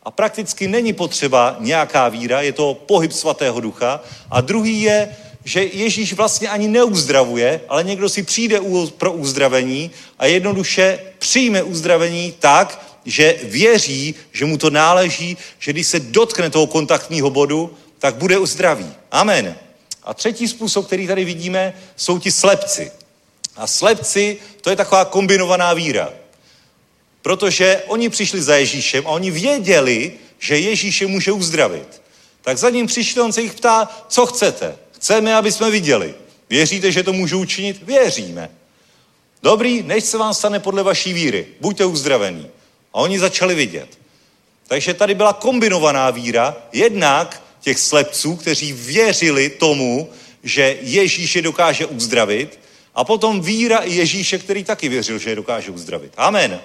[0.03, 4.01] a prakticky není potřeba nějaká víra, je to pohyb svatého ducha.
[4.31, 8.59] A druhý je, že Ježíš vlastně ani neuzdravuje, ale někdo si přijde
[8.97, 15.87] pro uzdravení a jednoduše přijme uzdravení tak, že věří, že mu to náleží, že když
[15.87, 18.91] se dotkne toho kontaktního bodu, tak bude uzdravý.
[19.11, 19.55] Amen.
[20.03, 22.91] A třetí způsob, který tady vidíme, jsou ti slepci.
[23.55, 26.09] A slepci, to je taková kombinovaná víra.
[27.23, 32.01] Protože oni přišli za Ježíšem a oni věděli, že Ježíše může uzdravit.
[32.41, 34.77] Tak za ním přišli, on se jich ptá, co chcete?
[34.91, 36.13] Chceme, aby jsme viděli.
[36.49, 37.83] Věříte, že to můžu učinit?
[37.83, 38.49] Věříme.
[39.43, 41.47] Dobrý, než se vám stane podle vaší víry.
[41.61, 42.47] Buďte uzdravení.
[42.93, 43.87] A oni začali vidět.
[44.67, 50.09] Takže tady byla kombinovaná víra, jednak těch slepců, kteří věřili tomu,
[50.43, 52.59] že Ježíš je dokáže uzdravit,
[52.95, 56.13] a potom víra Ježíše, který taky věřil, že je dokáže uzdravit.
[56.17, 56.59] Amen.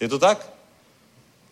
[0.00, 0.52] Je to tak?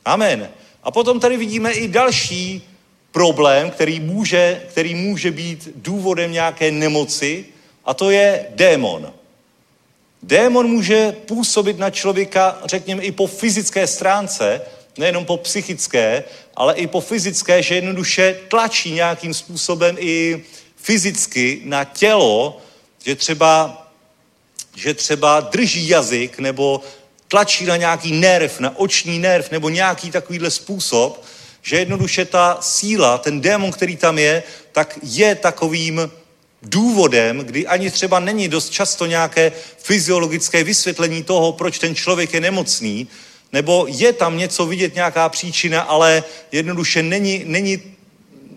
[0.05, 0.49] Amen.
[0.83, 2.69] A potom tady vidíme i další
[3.13, 7.45] problém, který může, který může být důvodem nějaké nemoci,
[7.85, 9.13] a to je démon.
[10.23, 14.61] Démon může působit na člověka, řekněme, i po fyzické stránce,
[14.99, 16.25] nejenom po psychické,
[16.57, 20.45] ale i po fyzické, že jednoduše tlačí nějakým způsobem i
[20.77, 22.61] fyzicky na tělo,
[23.05, 23.87] že třeba,
[24.77, 26.81] že třeba drží jazyk nebo
[27.29, 31.25] tlačí na nějaký nerv, na oční nerv nebo nějaký takovýhle způsob,
[31.63, 36.11] že jednoduše ta síla, ten démon, který tam je, tak je takovým
[36.63, 42.41] důvodem, kdy ani třeba není dost často nějaké fyziologické vysvětlení toho, proč ten člověk je
[42.41, 43.09] nemocný,
[43.53, 47.83] nebo je tam něco vidět, nějaká příčina, ale jednoduše není, není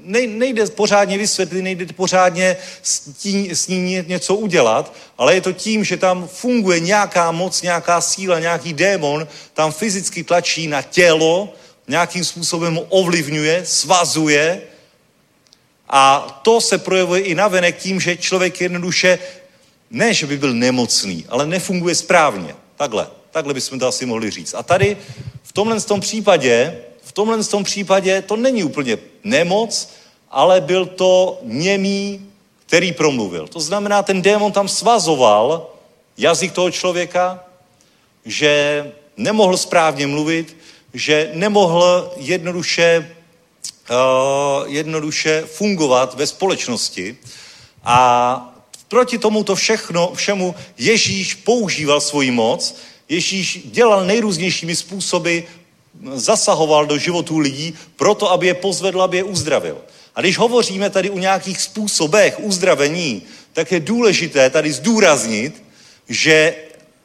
[0.05, 5.83] nejde pořádně vysvětlit, nejde pořádně s, tím, s ní něco udělat, ale je to tím,
[5.83, 11.53] že tam funguje nějaká moc, nějaká síla, nějaký démon, tam fyzicky tlačí na tělo,
[11.87, 14.61] nějakým způsobem ovlivňuje, svazuje
[15.89, 19.19] a to se projevuje i navenek tím, že člověk jednoduše
[19.89, 22.55] ne, že by byl nemocný, ale nefunguje správně.
[22.75, 23.07] Takhle.
[23.31, 24.53] Takhle bychom to asi mohli říct.
[24.53, 24.97] A tady
[25.43, 29.89] v tomhle tom případě, v tomhle tom případě to není úplně nemoc,
[30.29, 32.31] ale byl to němý,
[32.65, 33.47] který promluvil.
[33.47, 35.69] To znamená, ten démon tam svazoval
[36.17, 37.43] jazyk toho člověka,
[38.25, 40.57] že nemohl správně mluvit,
[40.93, 43.15] že nemohl jednoduše,
[43.89, 47.17] uh, jednoduše fungovat ve společnosti.
[47.83, 48.55] A
[48.87, 52.75] proti tomuto všechno, všemu Ježíš používal svoji moc,
[53.09, 55.39] Ježíš dělal nejrůznějšími způsoby
[56.13, 59.77] zasahoval do životů lidí proto, aby je pozvedl, aby je uzdravil.
[60.15, 63.21] A když hovoříme tady o nějakých způsobech uzdravení,
[63.53, 65.63] tak je důležité tady zdůraznit,
[66.09, 66.55] že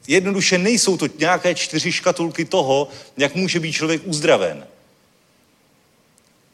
[0.08, 4.66] jednoduše nejsou to nějaké čtyři škatulky toho, jak může být člověk uzdraven.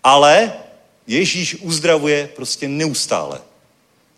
[0.04, 0.52] Ale
[1.06, 3.40] Ježíš uzdravuje prostě neustále.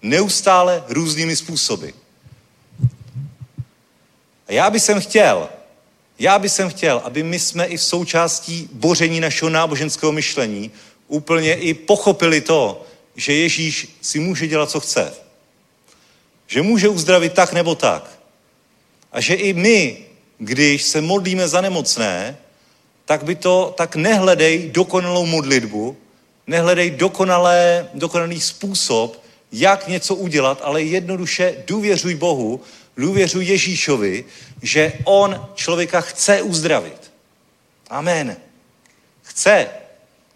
[0.02, 1.88] Neustále různými způsoby.
[4.48, 5.48] A já bych chtěl,
[6.18, 10.70] já bych jsem chtěl, aby my jsme i v součástí boření našeho náboženského myšlení
[11.08, 12.86] úplně i pochopili to,
[13.16, 15.14] že Ježíš si může dělat, co chce.
[16.46, 18.10] Že může uzdravit tak nebo tak.
[19.12, 19.98] A že i my,
[20.38, 22.36] když se modlíme za nemocné,
[23.04, 25.96] tak by to, tak nehledej dokonalou modlitbu,
[26.46, 32.60] nehledej dokonalé, dokonalý způsob, jak něco udělat, ale jednoduše důvěřuj Bohu,
[32.96, 34.24] důvěřuj Ježíšovi,
[34.62, 37.12] že On člověka chce uzdravit.
[37.90, 38.36] Amen.
[39.22, 39.68] Chce.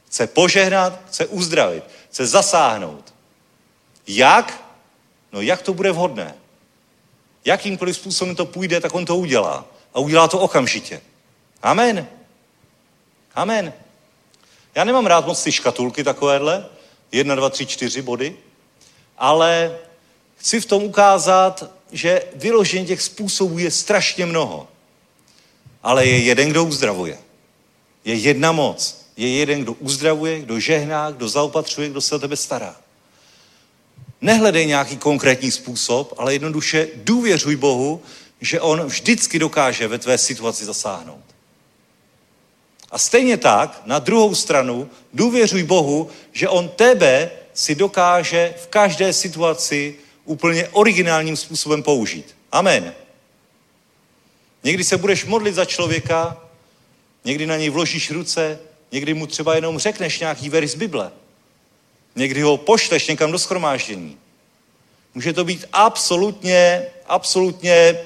[0.07, 3.15] Chce požehnat, chce uzdravit, chce zasáhnout.
[4.07, 4.65] Jak?
[5.33, 6.35] No jak to bude vhodné?
[7.45, 9.65] Jakýmkoliv způsobem to půjde, tak on to udělá.
[9.95, 11.01] A udělá to okamžitě.
[11.63, 12.09] Amen.
[13.35, 13.73] Amen.
[14.75, 16.67] Já nemám rád moc ty škatulky takovéhle,
[17.13, 18.37] jedna, dva, tři, čtyři body,
[19.19, 19.79] ale
[20.37, 24.69] chci v tom ukázat, že vyložení těch způsobů je strašně mnoho.
[25.83, 27.19] Ale je jeden, kdo uzdravuje.
[28.05, 29.07] Je jedna moc.
[29.17, 32.77] Je jeden, kdo uzdravuje, kdo žehná, kdo zaopatřuje, kdo se o tebe stará.
[34.21, 38.03] Nehledej nějaký konkrétní způsob, ale jednoduše důvěřuj Bohu,
[38.41, 41.25] že On vždycky dokáže ve tvé situaci zasáhnout.
[42.91, 49.13] A stejně tak, na druhou stranu, důvěřuj Bohu, že On tebe si dokáže v každé
[49.13, 49.95] situaci
[50.29, 52.37] úplně originálním způsobem použít.
[52.53, 52.95] Amen.
[54.65, 56.37] Někdy se budeš modlit za člověka,
[57.25, 58.59] někdy na něj vložíš ruce,
[58.93, 61.13] někdy mu třeba jenom řekneš nějaký verš z Bible.
[62.17, 64.19] Někdy ho pošleš někam do schromáždění.
[65.15, 67.99] Může to být absolutně, absolutně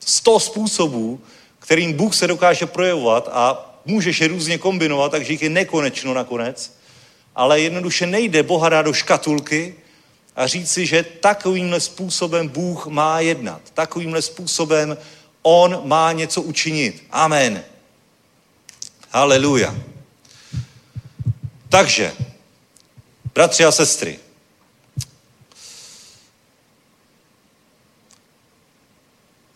[0.00, 1.20] sto způsobů,
[1.58, 6.78] kterým Bůh se dokáže projevovat a můžeš je různě kombinovat, takže jich je nekonečno nakonec.
[7.34, 9.74] Ale jednoduše nejde Boha dát do škatulky
[10.38, 13.70] a říct si, že takovýmhle způsobem Bůh má jednat.
[13.74, 14.96] Takovýmhle způsobem
[15.42, 17.04] On má něco učinit.
[17.10, 17.64] Amen.
[19.10, 19.74] Haleluja.
[21.68, 22.12] Takže,
[23.34, 24.18] bratři a sestry,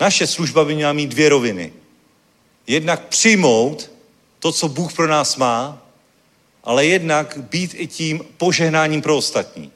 [0.01, 1.73] naše služba by měla mít dvě roviny.
[2.67, 3.91] Jednak přijmout
[4.39, 5.83] to, co Bůh pro nás má,
[6.65, 9.73] ale jednak být i tím požehnáním pro ostatní.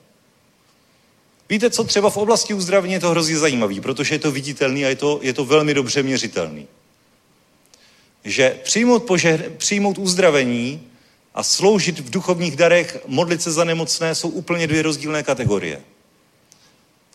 [1.49, 4.89] Víte, co třeba v oblasti uzdravení je to hrozně zajímavý, protože je to viditelný a
[4.89, 6.67] je to, je to velmi dobře měřitelný.
[8.25, 10.83] Že přijmout, požeh, přijmout uzdravení
[11.35, 15.83] a sloužit v duchovních darech, modlit se za nemocné, jsou úplně dvě rozdílné kategorie.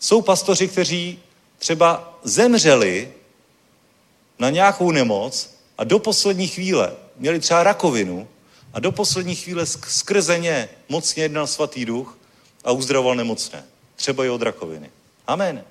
[0.00, 1.18] Jsou pastoři, kteří
[1.58, 3.12] třeba zemřeli
[4.38, 8.28] na nějakou nemoc a do poslední chvíle měli třeba rakovinu
[8.72, 12.18] a do poslední chvíle skrze ně mocně jednal svatý duch
[12.64, 13.64] a uzdravoval nemocné.
[13.96, 14.90] Třeba i od rakoviny.
[15.26, 15.64] Amen.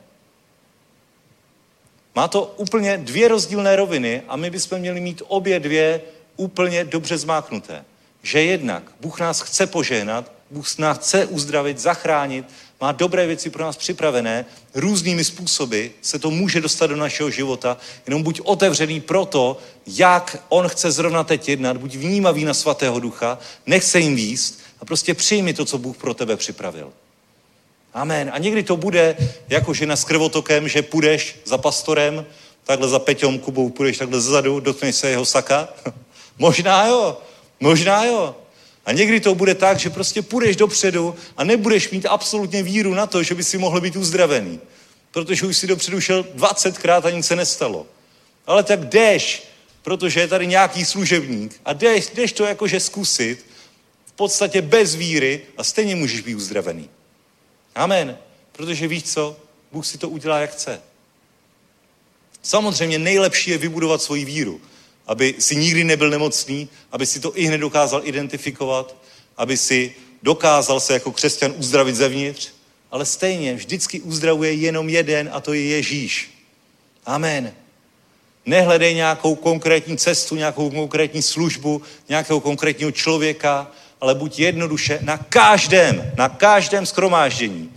[2.16, 6.02] Má to úplně dvě rozdílné roviny a my bychom měli mít obě dvě
[6.38, 7.86] úplně dobře zmáknuté.
[8.24, 12.46] Že jednak Bůh nás chce požehnat, Bůh nás chce uzdravit, zachránit,
[12.82, 17.78] má dobré věci pro nás připravené, různými způsoby se to může dostat do našeho života,
[18.08, 23.00] jenom buď otevřený pro to, jak On chce zrovna teď jednat, buď vnímavý na svatého
[23.00, 26.94] ducha, nechce jim výst a prostě přijmi to, co Bůh pro tebe připravil.
[27.94, 28.32] Amen.
[28.34, 29.18] A někdy to bude
[29.50, 32.26] jako žena s krvotokem, že půjdeš za pastorem,
[32.64, 35.70] takhle za Peťom Kubou půjdeš takhle zezadu, dotkneš se jeho saka.
[36.38, 37.18] možná jo,
[37.60, 38.36] možná jo.
[38.86, 43.08] A někdy to bude tak, že prostě půjdeš dopředu a nebudeš mít absolutně víru na
[43.08, 44.60] to, že by si mohl být uzdravený.
[45.12, 47.88] Protože už si dopředu šel 20krát a nic se nestalo.
[48.48, 49.44] Ale tak jdeš,
[49.82, 53.46] protože je tady nějaký služebník a jdeš, jdeš to jakože zkusit,
[54.06, 56.90] v podstatě bez víry a stejně můžeš být uzdravený.
[57.76, 58.18] Amen.
[58.52, 59.38] Protože víš co?
[59.72, 60.82] Bůh si to udělá, jak chce.
[62.42, 64.62] Samozřejmě nejlepší je vybudovat svoji víru
[65.08, 68.96] aby si nikdy nebyl nemocný, aby si to i hned dokázal identifikovat,
[69.38, 72.50] aby si dokázal se jako křesťan uzdravit zevnitř,
[72.92, 76.32] ale stejně vždycky uzdravuje jenom jeden a to je Ježíš.
[77.06, 77.54] Amen.
[78.46, 83.72] Nehledej nějakou konkrétní cestu, nějakou konkrétní službu, nějakého konkrétního člověka,
[84.02, 87.72] ale buď jednoduše na každém, na každém skromáždění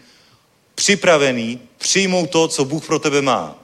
[0.74, 3.58] připravený přijmout to, co Bůh pro tebe má.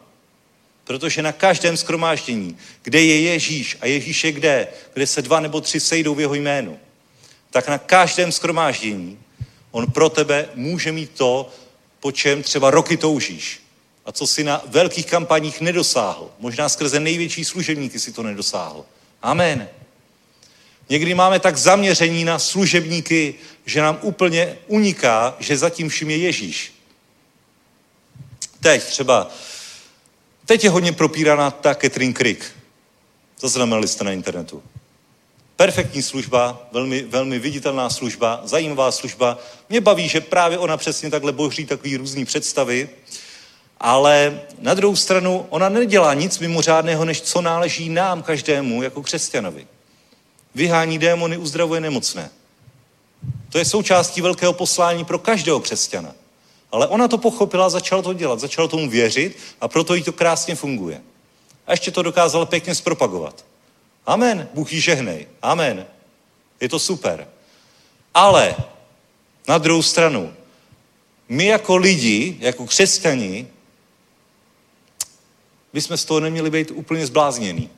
[0.84, 5.60] Protože na každém skromáždění, kde je Ježíš a Ježíš je kde, kde se dva nebo
[5.60, 6.78] tři sejdou v jeho jménu,
[7.50, 9.18] tak na každém skromáždění
[9.70, 11.48] on pro tebe může mít to,
[12.00, 13.60] po čem třeba roky toužíš
[14.06, 16.30] a co si na velkých kampaních nedosáhl.
[16.38, 18.84] Možná skrze největší služebníky si to nedosáhl.
[19.22, 19.68] Amen.
[20.90, 23.34] Někdy máme tak zaměření na služebníky,
[23.66, 26.72] že nám úplně uniká, že zatím vším je Ježíš.
[28.60, 29.30] Teď třeba,
[30.46, 32.44] teď je hodně propíraná ta Catherine Crick.
[33.40, 34.62] Zaznamenali jste na internetu.
[35.56, 39.38] Perfektní služba, velmi, velmi viditelná služba, zajímavá služba.
[39.68, 42.88] Mě baví, že právě ona přesně takhle boží takový různý představy,
[43.80, 49.66] ale na druhou stranu ona nedělá nic mimořádného, než co náleží nám každému jako křesťanovi.
[50.54, 52.30] Vyhání démony, uzdravuje nemocné.
[53.50, 56.14] To je součástí velkého poslání pro každého křesťana.
[56.72, 60.54] Ale ona to pochopila, začala to dělat, začala tomu věřit a proto jí to krásně
[60.54, 61.02] funguje.
[61.66, 63.44] A ještě to dokázala pěkně zpropagovat.
[64.06, 64.48] Amen.
[64.54, 65.26] Bůh jí žehnej.
[65.42, 65.86] Amen.
[66.60, 67.28] Je to super.
[68.14, 68.56] Ale
[69.48, 70.32] na druhou stranu,
[71.28, 73.48] my jako lidi, jako křesťani,
[75.72, 77.70] bychom z toho neměli být úplně zbláznění.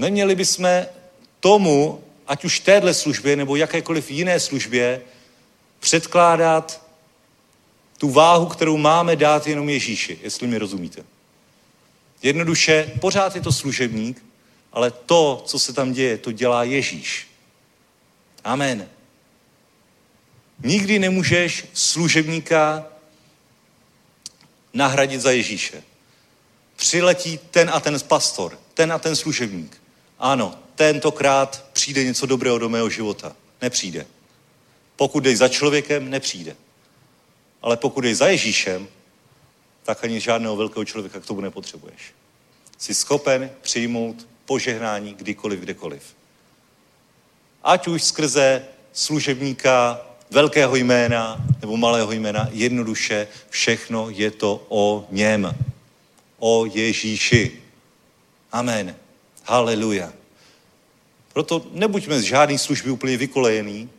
[0.00, 0.86] Neměli bychom
[1.40, 5.00] tomu, ať už téhle službě nebo jakékoliv jiné službě,
[5.80, 6.86] předkládat
[7.98, 11.04] tu váhu, kterou máme dát jenom Ježíši, jestli mi rozumíte.
[12.22, 14.24] Jednoduše, pořád je to služebník,
[14.72, 17.28] ale to, co se tam děje, to dělá Ježíš.
[18.44, 18.88] Amen.
[20.64, 22.86] Nikdy nemůžeš služebníka
[24.72, 25.82] nahradit za Ježíše.
[26.76, 29.79] Přiletí ten a ten pastor, ten a ten služebník.
[30.20, 33.36] Ano, tentokrát přijde něco dobrého do mého života.
[33.62, 34.06] Nepřijde.
[34.96, 36.56] Pokud jdeš za člověkem, nepřijde.
[37.62, 38.88] Ale pokud jdeš za Ježíšem,
[39.82, 42.14] tak ani žádného velkého člověka k tomu nepotřebuješ.
[42.78, 46.02] Jsi schopen přijmout požehnání kdykoliv, kdekoliv.
[47.62, 55.54] Ať už skrze služebníka velkého jména nebo malého jména, jednoduše všechno je to o něm.
[56.38, 57.62] O Ježíši.
[58.52, 58.99] Amen.
[59.50, 60.12] Haleluja.
[61.32, 63.90] Proto nebuďme z žádné služby úplně vykolejený,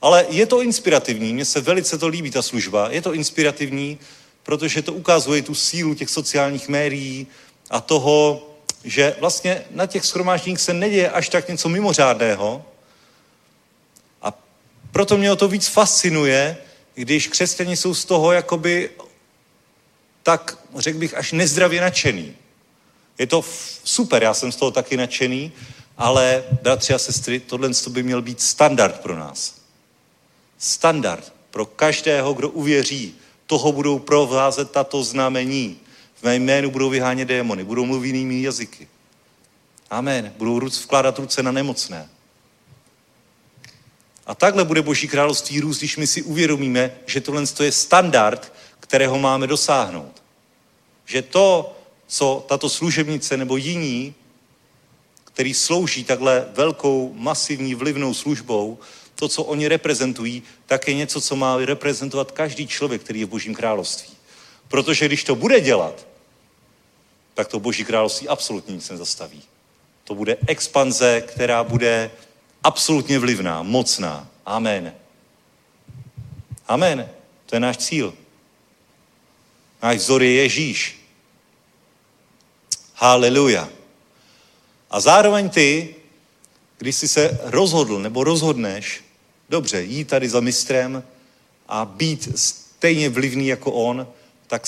[0.00, 2.88] ale je to inspirativní, mně se velice to líbí, ta služba.
[2.90, 3.98] Je to inspirativní,
[4.42, 7.26] protože to ukazuje tu sílu těch sociálních médií
[7.70, 8.48] a toho,
[8.84, 12.64] že vlastně na těch schromážděních se neděje až tak něco mimořádného.
[14.22, 14.32] A
[14.92, 16.56] proto mě o to víc fascinuje,
[16.94, 18.90] když křesťani jsou z toho jakoby
[20.22, 22.45] tak, řekl bych, až nezdravě nadšený.
[23.18, 23.44] Je to
[23.84, 25.52] super, já jsem z toho taky nadšený,
[25.98, 29.54] ale, bratři a sestry, tohle by měl být standard pro nás.
[30.58, 33.14] Standard pro každého, kdo uvěří.
[33.46, 35.80] Toho budou provázet tato znamení.
[36.14, 38.88] V mé jménu budou vyhánět démony, budou mluvit jinými jazyky.
[39.90, 40.32] Amen.
[40.36, 42.08] Budou ruc, vkládat ruce na nemocné.
[44.26, 49.18] A takhle bude Boží království růst, když my si uvědomíme, že tohle je standard, kterého
[49.18, 50.22] máme dosáhnout.
[51.06, 51.75] Že to,
[52.06, 54.14] co tato služebnice nebo jiní,
[55.24, 58.78] který slouží takhle velkou, masivní, vlivnou službou,
[59.14, 63.28] to, co oni reprezentují, tak je něco, co má reprezentovat každý člověk, který je v
[63.28, 64.14] Božím království.
[64.68, 66.06] Protože když to bude dělat,
[67.34, 69.42] tak to Boží království absolutně nic nezastaví.
[70.04, 72.10] To bude expanze, která bude
[72.62, 74.28] absolutně vlivná, mocná.
[74.46, 74.94] Amen.
[76.68, 77.10] Amen.
[77.46, 78.14] To je náš cíl.
[79.82, 80.95] Náš vzor je Ježíš.
[82.98, 83.68] Haleluja.
[84.90, 85.94] A zároveň ty,
[86.78, 89.04] když jsi se rozhodl nebo rozhodneš,
[89.48, 91.04] dobře, jít tady za mistrem
[91.68, 94.08] a být stejně vlivný jako on,
[94.46, 94.66] tak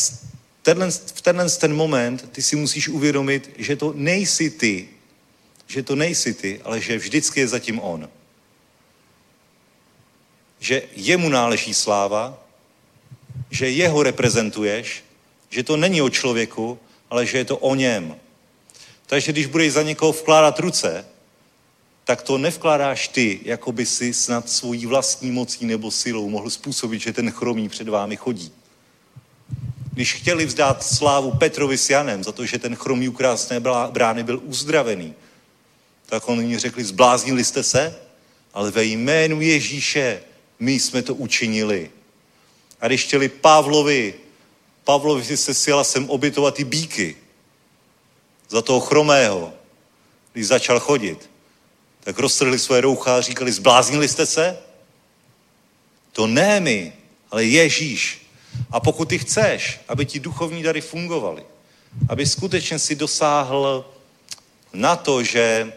[0.63, 4.89] tenhle, v tenhle ten moment ty si musíš uvědomit, že to nejsi ty,
[5.67, 8.09] že to nejsi ty, ale že vždycky je zatím on.
[10.61, 12.45] Že jemu náleží sláva,
[13.51, 15.05] že jeho reprezentuješ,
[15.51, 16.79] že to není o člověku,
[17.11, 18.17] ale že je to o něm.
[19.07, 21.05] Takže když budeš za někoho vkládat ruce,
[22.05, 27.01] tak to nevkládáš ty, jako by si snad svojí vlastní mocí nebo silou mohl způsobit,
[27.01, 28.53] že ten chromí před vámi chodí.
[29.93, 33.61] Když chtěli vzdát slávu Petrovi s Janem za to, že ten chromí u krásné
[33.91, 35.15] brány byl uzdravený,
[36.07, 37.97] tak oni řekli, zbláznili jste se,
[38.55, 40.23] ale ve jménu Ježíše
[40.59, 41.91] my jsme to učinili.
[42.81, 44.15] A když chtěli Pavlovi,
[44.89, 47.17] Pavlovi se sjela sem obětovat ty bíky
[48.49, 49.53] za toho chromého,
[50.33, 51.31] když začal chodit,
[52.01, 54.59] tak roztrhli své roucha a říkali, zbláznili jste se?
[56.13, 56.93] To ne my,
[57.31, 58.27] ale Ježíš.
[58.71, 61.45] A pokud ty chceš, aby ti duchovní dary fungovaly,
[62.09, 63.85] aby skutečně si dosáhl
[64.73, 65.73] na to, že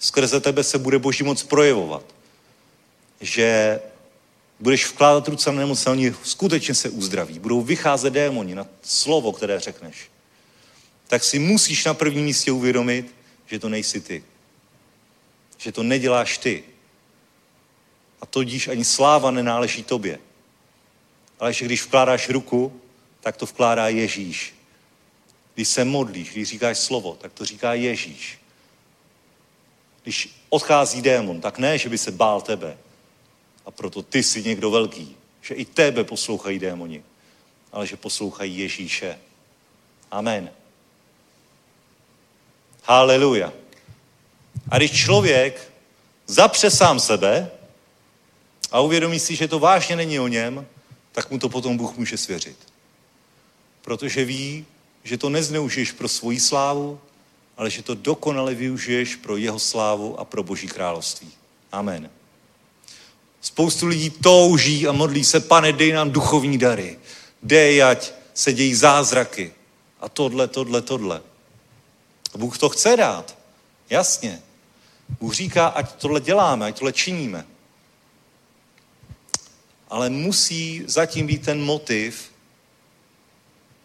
[0.00, 2.04] skrze tebe se bude Boží moc projevovat,
[3.20, 3.80] že
[4.62, 9.60] budeš vkládat ruce na nemocné, oni skutečně se uzdraví, budou vycházet démoni na slovo, které
[9.60, 10.10] řekneš,
[11.08, 13.14] tak si musíš na prvním místě uvědomit,
[13.46, 14.24] že to nejsi ty.
[15.58, 16.64] Že to neděláš ty.
[18.20, 20.18] A tudíž ani sláva nenáleží tobě.
[21.40, 22.80] Ale že když vkládáš ruku,
[23.20, 24.54] tak to vkládá Ježíš.
[25.54, 28.38] Když se modlíš, když říkáš slovo, tak to říká Ježíš.
[30.02, 32.78] Když odchází démon, tak ne, že by se bál tebe.
[33.66, 35.16] A proto ty jsi někdo velký.
[35.42, 37.04] Že i tebe poslouchají démoni.
[37.72, 39.18] Ale že poslouchají Ježíše.
[40.10, 40.50] Amen.
[42.84, 43.52] Haleluja.
[44.68, 45.72] A když člověk
[46.26, 47.50] zapře sám sebe
[48.70, 50.66] a uvědomí si, že to vážně není o něm,
[51.12, 52.56] tak mu to potom Bůh může svěřit.
[53.82, 54.66] Protože ví,
[55.04, 57.00] že to nezneužiješ pro svoji slávu,
[57.56, 61.30] ale že to dokonale využiješ pro jeho slávu a pro Boží království.
[61.72, 62.10] Amen.
[63.42, 66.98] Spoustu lidí touží a modlí se, pane, dej nám duchovní dary.
[67.42, 69.52] Dej, ať se dějí zázraky.
[70.00, 71.22] A tohle, tohle, tohle.
[72.36, 73.38] Bůh to chce dát.
[73.90, 74.42] Jasně.
[75.20, 77.46] Bůh říká, ať tohle děláme, ať tohle činíme.
[79.88, 82.32] Ale musí zatím být ten motiv,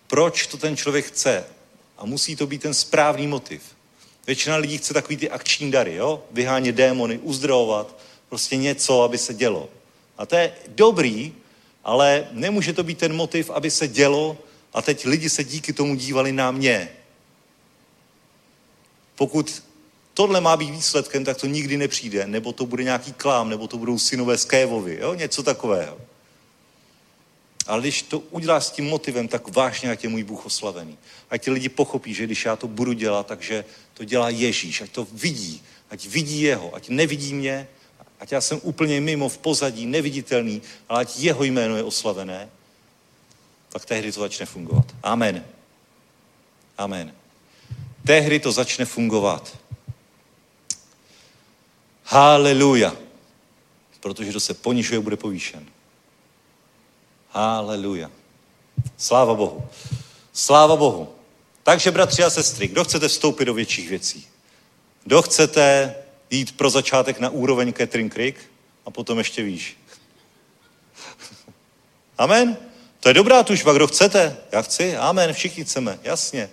[0.07, 1.45] proč to ten člověk chce.
[1.97, 3.61] A musí to být ten správný motiv.
[4.27, 6.23] Většina lidí chce takový ty akční dary, jo?
[6.31, 7.95] Vyhánět démony, uzdravovat,
[8.29, 9.69] prostě něco, aby se dělo.
[10.17, 11.33] A to je dobrý,
[11.83, 14.37] ale nemůže to být ten motiv, aby se dělo
[14.73, 16.89] a teď lidi se díky tomu dívali na mě.
[19.15, 19.63] Pokud
[20.13, 23.77] tohle má být výsledkem, tak to nikdy nepřijde, nebo to bude nějaký klám, nebo to
[23.77, 25.13] budou synové z Kévovi, jo?
[25.13, 25.97] něco takového.
[27.67, 30.97] Ale když to uděláš s tím motivem, tak vážně, ať je můj Bůh oslavený.
[31.29, 34.89] Ať ti lidi pochopí, že když já to budu dělat, takže to dělá Ježíš, ať
[34.89, 37.67] to vidí, ať vidí jeho, ať nevidí mě,
[38.19, 42.49] ať já jsem úplně mimo v pozadí, neviditelný, ale ať jeho jméno je oslavené,
[43.69, 44.85] tak tehdy to začne fungovat.
[45.03, 45.45] Amen.
[46.77, 47.13] Amen.
[48.05, 49.57] Tehdy to začne fungovat.
[52.03, 52.95] Haleluja.
[53.99, 55.65] Protože kdo se ponižuje, bude povýšen.
[57.29, 58.11] Haleluja.
[58.97, 59.69] Sláva Bohu.
[60.33, 61.13] Sláva Bohu.
[61.63, 64.27] Takže, bratři a sestry, kdo chcete vstoupit do větších věcí?
[65.03, 65.95] Kdo chcete
[66.29, 68.51] jít pro začátek na úroveň Catherine Creek
[68.85, 69.77] a potom ještě výš?
[72.17, 72.57] Amen?
[72.99, 74.37] To je dobrá tužba, kdo chcete?
[74.51, 76.49] Já chci, amen, všichni chceme, jasně.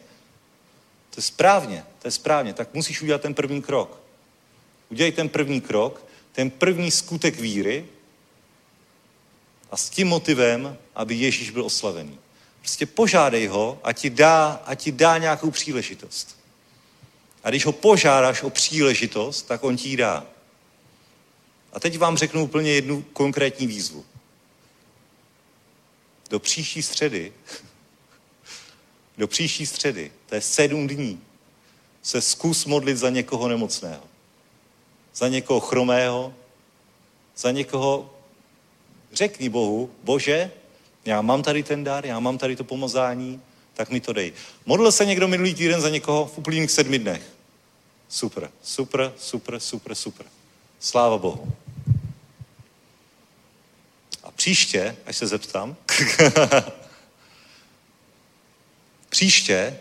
[1.11, 4.01] To je správně, to je správně, tak musíš udělat ten první krok.
[4.91, 7.87] Udělej ten první krok, ten první skutek víry
[9.71, 12.19] a s tím motivem, aby Ježíš byl oslavený.
[12.61, 16.39] Prostě požádej ho, a ti dá, a ti dá nějakou příležitost.
[17.45, 20.27] A když ho požádáš o příležitost, tak on ti ji dá.
[21.73, 24.05] A teď vám řeknu úplně jednu konkrétní výzvu.
[26.31, 27.33] Do příští středy,
[29.19, 31.21] do příští středy, to je sedm dní,
[32.03, 34.03] se zkus modlit za někoho nemocného.
[35.15, 36.35] Za někoho chromého,
[37.37, 38.15] za někoho,
[39.13, 40.51] řekni Bohu, Bože,
[41.05, 43.43] já mám tady ten dar, já mám tady to pomazání,
[43.75, 44.33] tak mi to dej.
[44.67, 47.34] Modlil se někdo minulý týden za někoho v úplných sedmi dnech.
[48.15, 50.27] Super, super, super, super, super.
[50.81, 51.53] Sláva Bohu.
[54.23, 55.77] A příště, až se zeptám,
[59.09, 59.79] příště,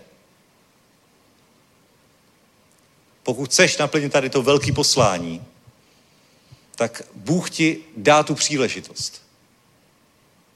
[3.23, 5.45] pokud chceš naplnit tady to velké poslání,
[6.75, 9.21] tak Bůh ti dá tu příležitost.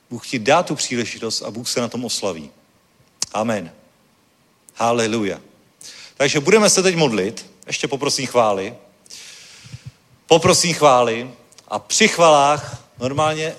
[0.09, 2.51] Bůh ti dá tu příležitost a Bůh se na tom oslaví.
[3.33, 3.71] Amen.
[4.75, 5.41] Haleluja.
[6.15, 7.56] Takže budeme se teď modlit.
[7.67, 8.75] Ještě poprosím chvály.
[10.27, 11.31] Poprosím chvály
[11.67, 13.55] a při chvalách normálně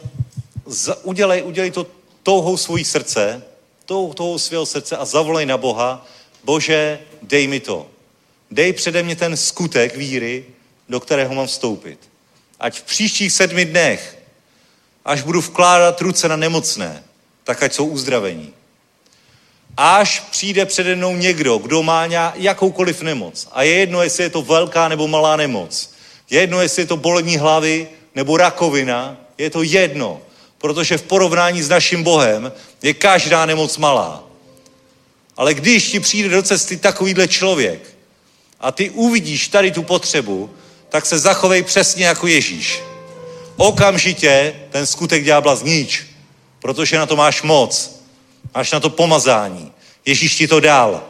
[1.02, 1.86] udělej, udělej to
[2.22, 3.42] touhou svojí srdce,
[3.84, 6.06] tou, touhou svého srdce a zavolej na Boha,
[6.44, 7.86] Bože, dej mi to.
[8.50, 10.44] Dej přede mě ten skutek víry,
[10.88, 11.98] do kterého mám vstoupit.
[12.60, 14.18] Ať v příštích sedmi dnech,
[15.04, 17.04] až budu vkládat ruce na nemocné,
[17.44, 18.54] tak ať jsou uzdravení.
[19.80, 23.48] Až přijde přede mnou někdo, kdo má jakoukoliv nemoc.
[23.52, 25.90] A je jedno, jestli je to velká nebo malá nemoc.
[26.30, 29.16] Je jedno, jestli je to bolení hlavy nebo rakovina.
[29.38, 30.20] Je to jedno.
[30.58, 32.52] Protože v porovnání s naším Bohem
[32.82, 34.24] je každá nemoc malá.
[35.36, 37.80] Ale když ti přijde do cesty takovýhle člověk
[38.60, 40.50] a ty uvidíš tady tu potřebu,
[40.88, 42.82] tak se zachovej přesně jako Ježíš.
[43.56, 46.08] Okamžitě ten skutek ďábla znič
[46.60, 47.97] protože na to máš moc.
[48.54, 49.72] Máš na to pomazání.
[50.04, 51.02] Ježíš ti to dal.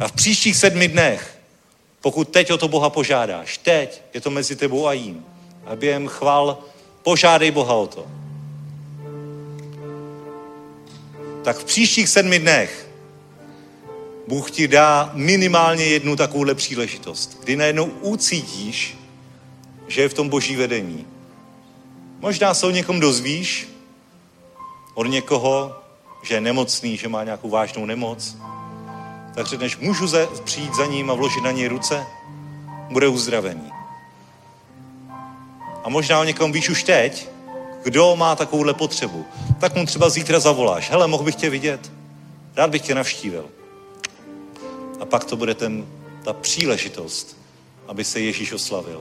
[0.00, 1.38] A v příštích sedmi dnech,
[2.00, 5.24] pokud teď o to Boha požádáš, teď je to mezi tebou a jím,
[5.66, 6.58] a během chval
[7.02, 8.06] požádej Boha o to.
[11.44, 12.88] Tak v příštích sedmi dnech
[14.28, 18.98] Bůh ti dá minimálně jednu takovouhle příležitost, kdy najednou ucítíš,
[19.88, 21.06] že je v tom boží vedení.
[22.20, 23.68] Možná se o někom dozvíš,
[24.94, 25.81] od někoho,
[26.22, 28.36] že je nemocný, že má nějakou vážnou nemoc,
[29.34, 32.06] tak řekneš, můžu ze, přijít za ním a vložit na něj ruce?
[32.90, 33.72] Bude uzdravený.
[35.84, 37.28] A možná o někom víš už teď,
[37.82, 39.26] kdo má takovouhle potřebu.
[39.60, 40.90] Tak mu třeba zítra zavoláš.
[40.90, 41.92] Hele, mohl bych tě vidět?
[42.56, 43.44] Rád bych tě navštívil.
[45.00, 45.86] A pak to bude ten,
[46.24, 47.36] ta příležitost,
[47.88, 49.00] aby se Ježíš oslavil.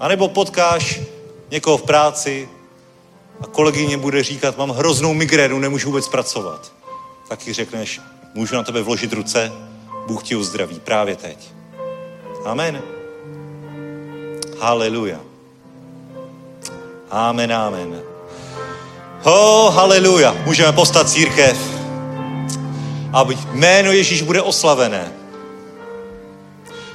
[0.00, 1.00] A nebo potkáš
[1.50, 2.48] někoho v práci
[3.40, 6.72] a kolegyně bude říkat, mám hroznou migrénu, nemůžu vůbec pracovat.
[7.28, 8.00] Tak ji řekneš,
[8.34, 9.52] můžu na tebe vložit ruce,
[10.06, 11.38] Bůh ti uzdraví právě teď.
[12.44, 12.82] Amen.
[14.60, 15.20] Haleluja.
[17.10, 18.02] Amen, amen.
[19.22, 20.36] Oh, haleluja.
[20.44, 21.58] Můžeme postat církev.
[23.12, 25.12] Aby jméno Ježíš bude oslavené.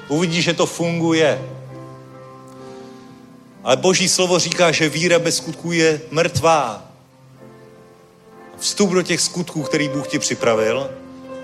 [0.08, 1.59] Uvidíš, že to funguje.
[3.70, 6.86] Ale Boží slovo říká, že víra bez skutků je mrtvá.
[8.58, 10.90] Vstup do těch skutků, který Bůh ti připravil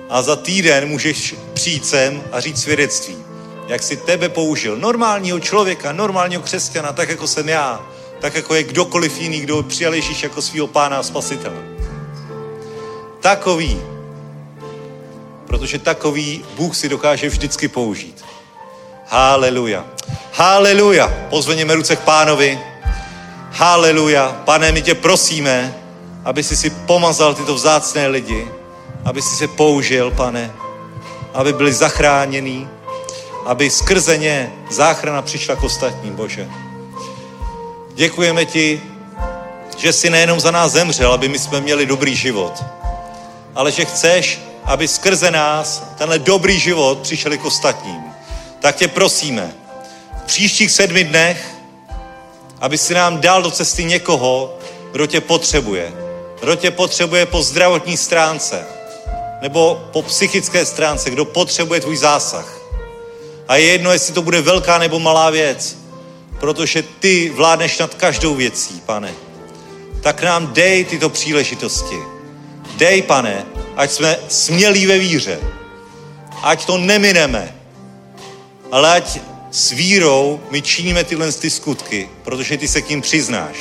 [0.09, 3.17] a za týden můžeš přijít sem a říct svědectví.
[3.67, 4.77] Jak si tebe použil.
[4.77, 7.85] Normálního člověka, normálního křesťana, tak jako jsem já.
[8.19, 11.63] Tak jako je kdokoliv jiný, kdo přijal Ježíš jako svého pána a spasitele.
[13.19, 13.81] Takový.
[15.47, 18.14] Protože takový Bůh si dokáže vždycky použít.
[19.07, 19.85] Haleluja.
[20.33, 21.13] Haleluja.
[21.29, 22.59] Pozveněme ruce k pánovi.
[23.51, 24.41] Haleluja.
[24.45, 25.75] Pane, my tě prosíme,
[26.25, 28.47] aby si si pomazal tyto vzácné lidi,
[29.05, 30.51] aby si se použil, pane,
[31.33, 32.67] aby byli zachráněni,
[33.45, 36.49] aby skrze ně záchrana přišla k ostatním, Bože.
[37.93, 38.81] Děkujeme ti,
[39.77, 42.63] že jsi nejenom za nás zemřel, aby my jsme měli dobrý život,
[43.55, 48.03] ale že chceš, aby skrze nás tenhle dobrý život přišel k ostatním.
[48.65, 49.53] Tak tě prosíme,
[50.23, 51.49] v příštích sedmi dnech,
[52.61, 54.57] aby si nám dal do cesty někoho,
[54.91, 55.93] kdo tě potřebuje.
[56.39, 58.65] Kdo tě potřebuje po zdravotní stránce,
[59.41, 62.57] nebo po psychické stránce, kdo potřebuje tvůj zásah.
[63.47, 65.77] A je jedno, jestli to bude velká nebo malá věc,
[66.39, 69.13] protože ty vládneš nad každou věcí, pane.
[70.01, 71.97] Tak nám dej tyto příležitosti.
[72.77, 75.39] Dej, pane, ať jsme smělí ve víře.
[76.41, 77.55] Ať to nemineme,
[78.75, 79.19] ale ať
[79.51, 83.55] s vírou my činíme tyhle ty skutky, protože ty se k ním přiznáš.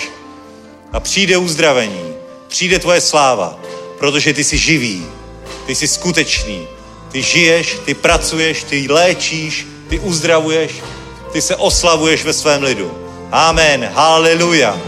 [0.92, 2.14] A přijde uzdravení,
[2.48, 3.58] přijde tvoje sláva,
[3.98, 5.06] protože ty jsi živý,
[5.66, 6.66] ty jsi skutečný,
[7.12, 10.72] ty žiješ, ty pracuješ, ty léčíš, ty uzdravuješ,
[11.32, 12.90] ty se oslavuješ ve svém lidu.
[13.30, 14.80] Amen, haleluja.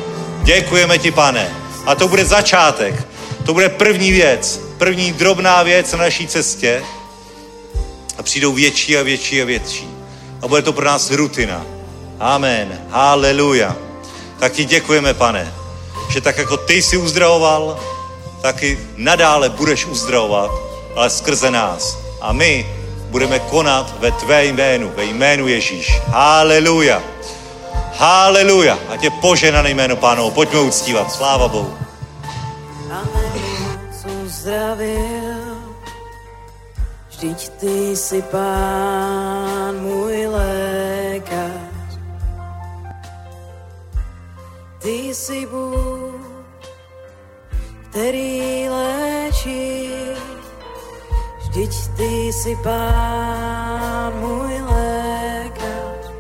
[0.43, 1.55] Děkujeme ti, pane.
[1.87, 3.07] A to bude začátek.
[3.45, 6.83] To bude první věc, první drobná věc na naší cestě.
[8.19, 9.96] A přijdou větší a větší a větší.
[10.47, 11.67] A bude to pro nás rutina.
[12.21, 13.77] Amen, haleluja.
[14.39, 15.55] Tak ti děkujeme, pane,
[16.09, 17.81] že tak jako ty jsi uzdravoval,
[18.43, 20.51] taky nadále budeš uzdravovat,
[20.97, 21.99] ale skrze nás.
[22.21, 22.67] A my
[23.11, 26.01] budeme konat ve tvé jménu, ve jménu Ježíš.
[26.07, 27.03] Haleluja.
[27.97, 28.79] Haleluja.
[28.89, 30.31] A tě poženané jméno pánovo.
[30.31, 31.13] Pojďme uctívat.
[31.13, 31.75] Sláva Bohu.
[32.91, 35.26] Amen, uzdravil.
[37.17, 41.97] Vždyť ty jsi pán můj lékař.
[44.79, 46.21] Ty jsi Bůh,
[47.91, 49.91] který léčí.
[51.39, 56.13] Vždyť ty jsi pán můj lékař.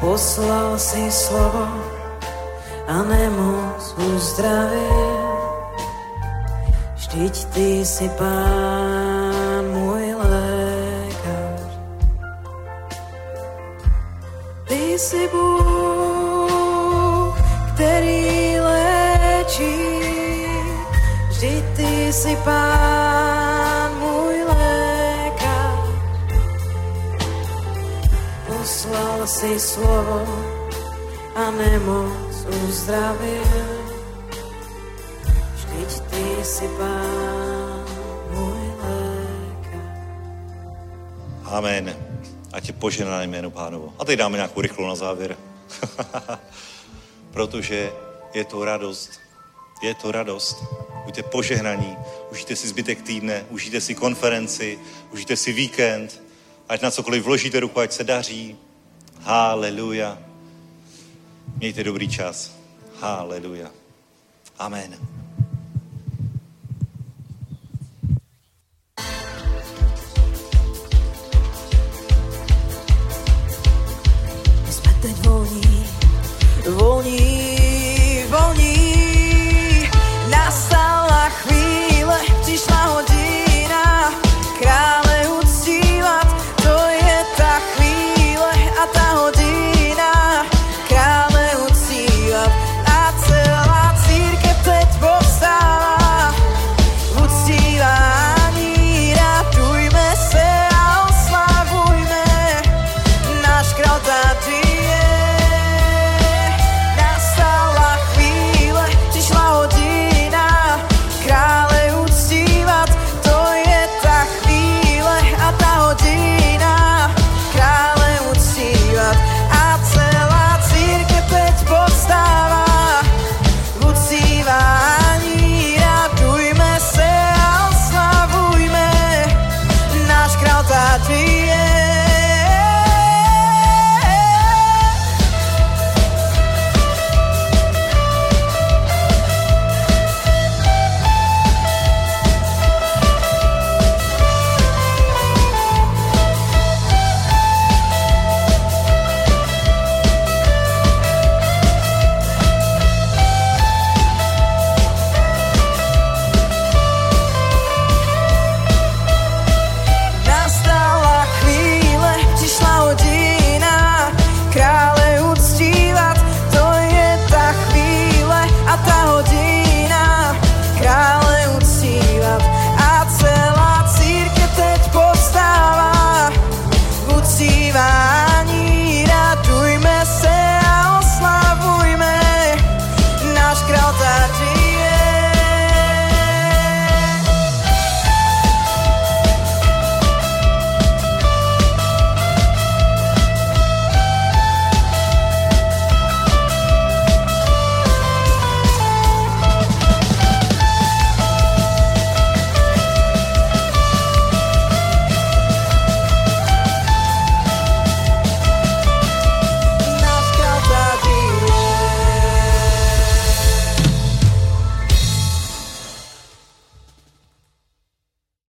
[0.00, 1.68] Poslal si slovo
[2.86, 5.21] a nemoc uzdravil.
[7.12, 11.60] Vždyť ty jsi pán můj lékař.
[14.68, 16.48] Ty jsi Bůh,
[17.74, 19.76] který léčí.
[21.28, 25.80] Vždyť ty jsi pán můj lékař.
[28.46, 30.24] Poslal si slovo
[31.36, 33.81] a nemoc uzdravil.
[36.42, 37.84] Pán
[38.30, 40.06] můj lékař.
[41.44, 41.96] Amen.
[42.52, 43.94] A tě poženané jméno pánovo.
[43.98, 45.36] A teď dáme nějakou rychlou na závěr.
[47.32, 47.92] Protože
[48.34, 49.20] Je to radost.
[49.82, 50.64] Je to radost.
[51.04, 51.96] Buďte požehnaní,
[52.30, 54.78] užijte si zbytek týdne, užijte si konferenci,
[55.12, 56.22] užijte si víkend,
[56.68, 58.56] ať na cokoliv vložíte ruku, ať se daří.
[59.20, 60.18] Haleluja.
[61.56, 62.52] Mějte dobrý čas.
[63.00, 63.70] Haleluja.
[64.58, 64.96] Amen.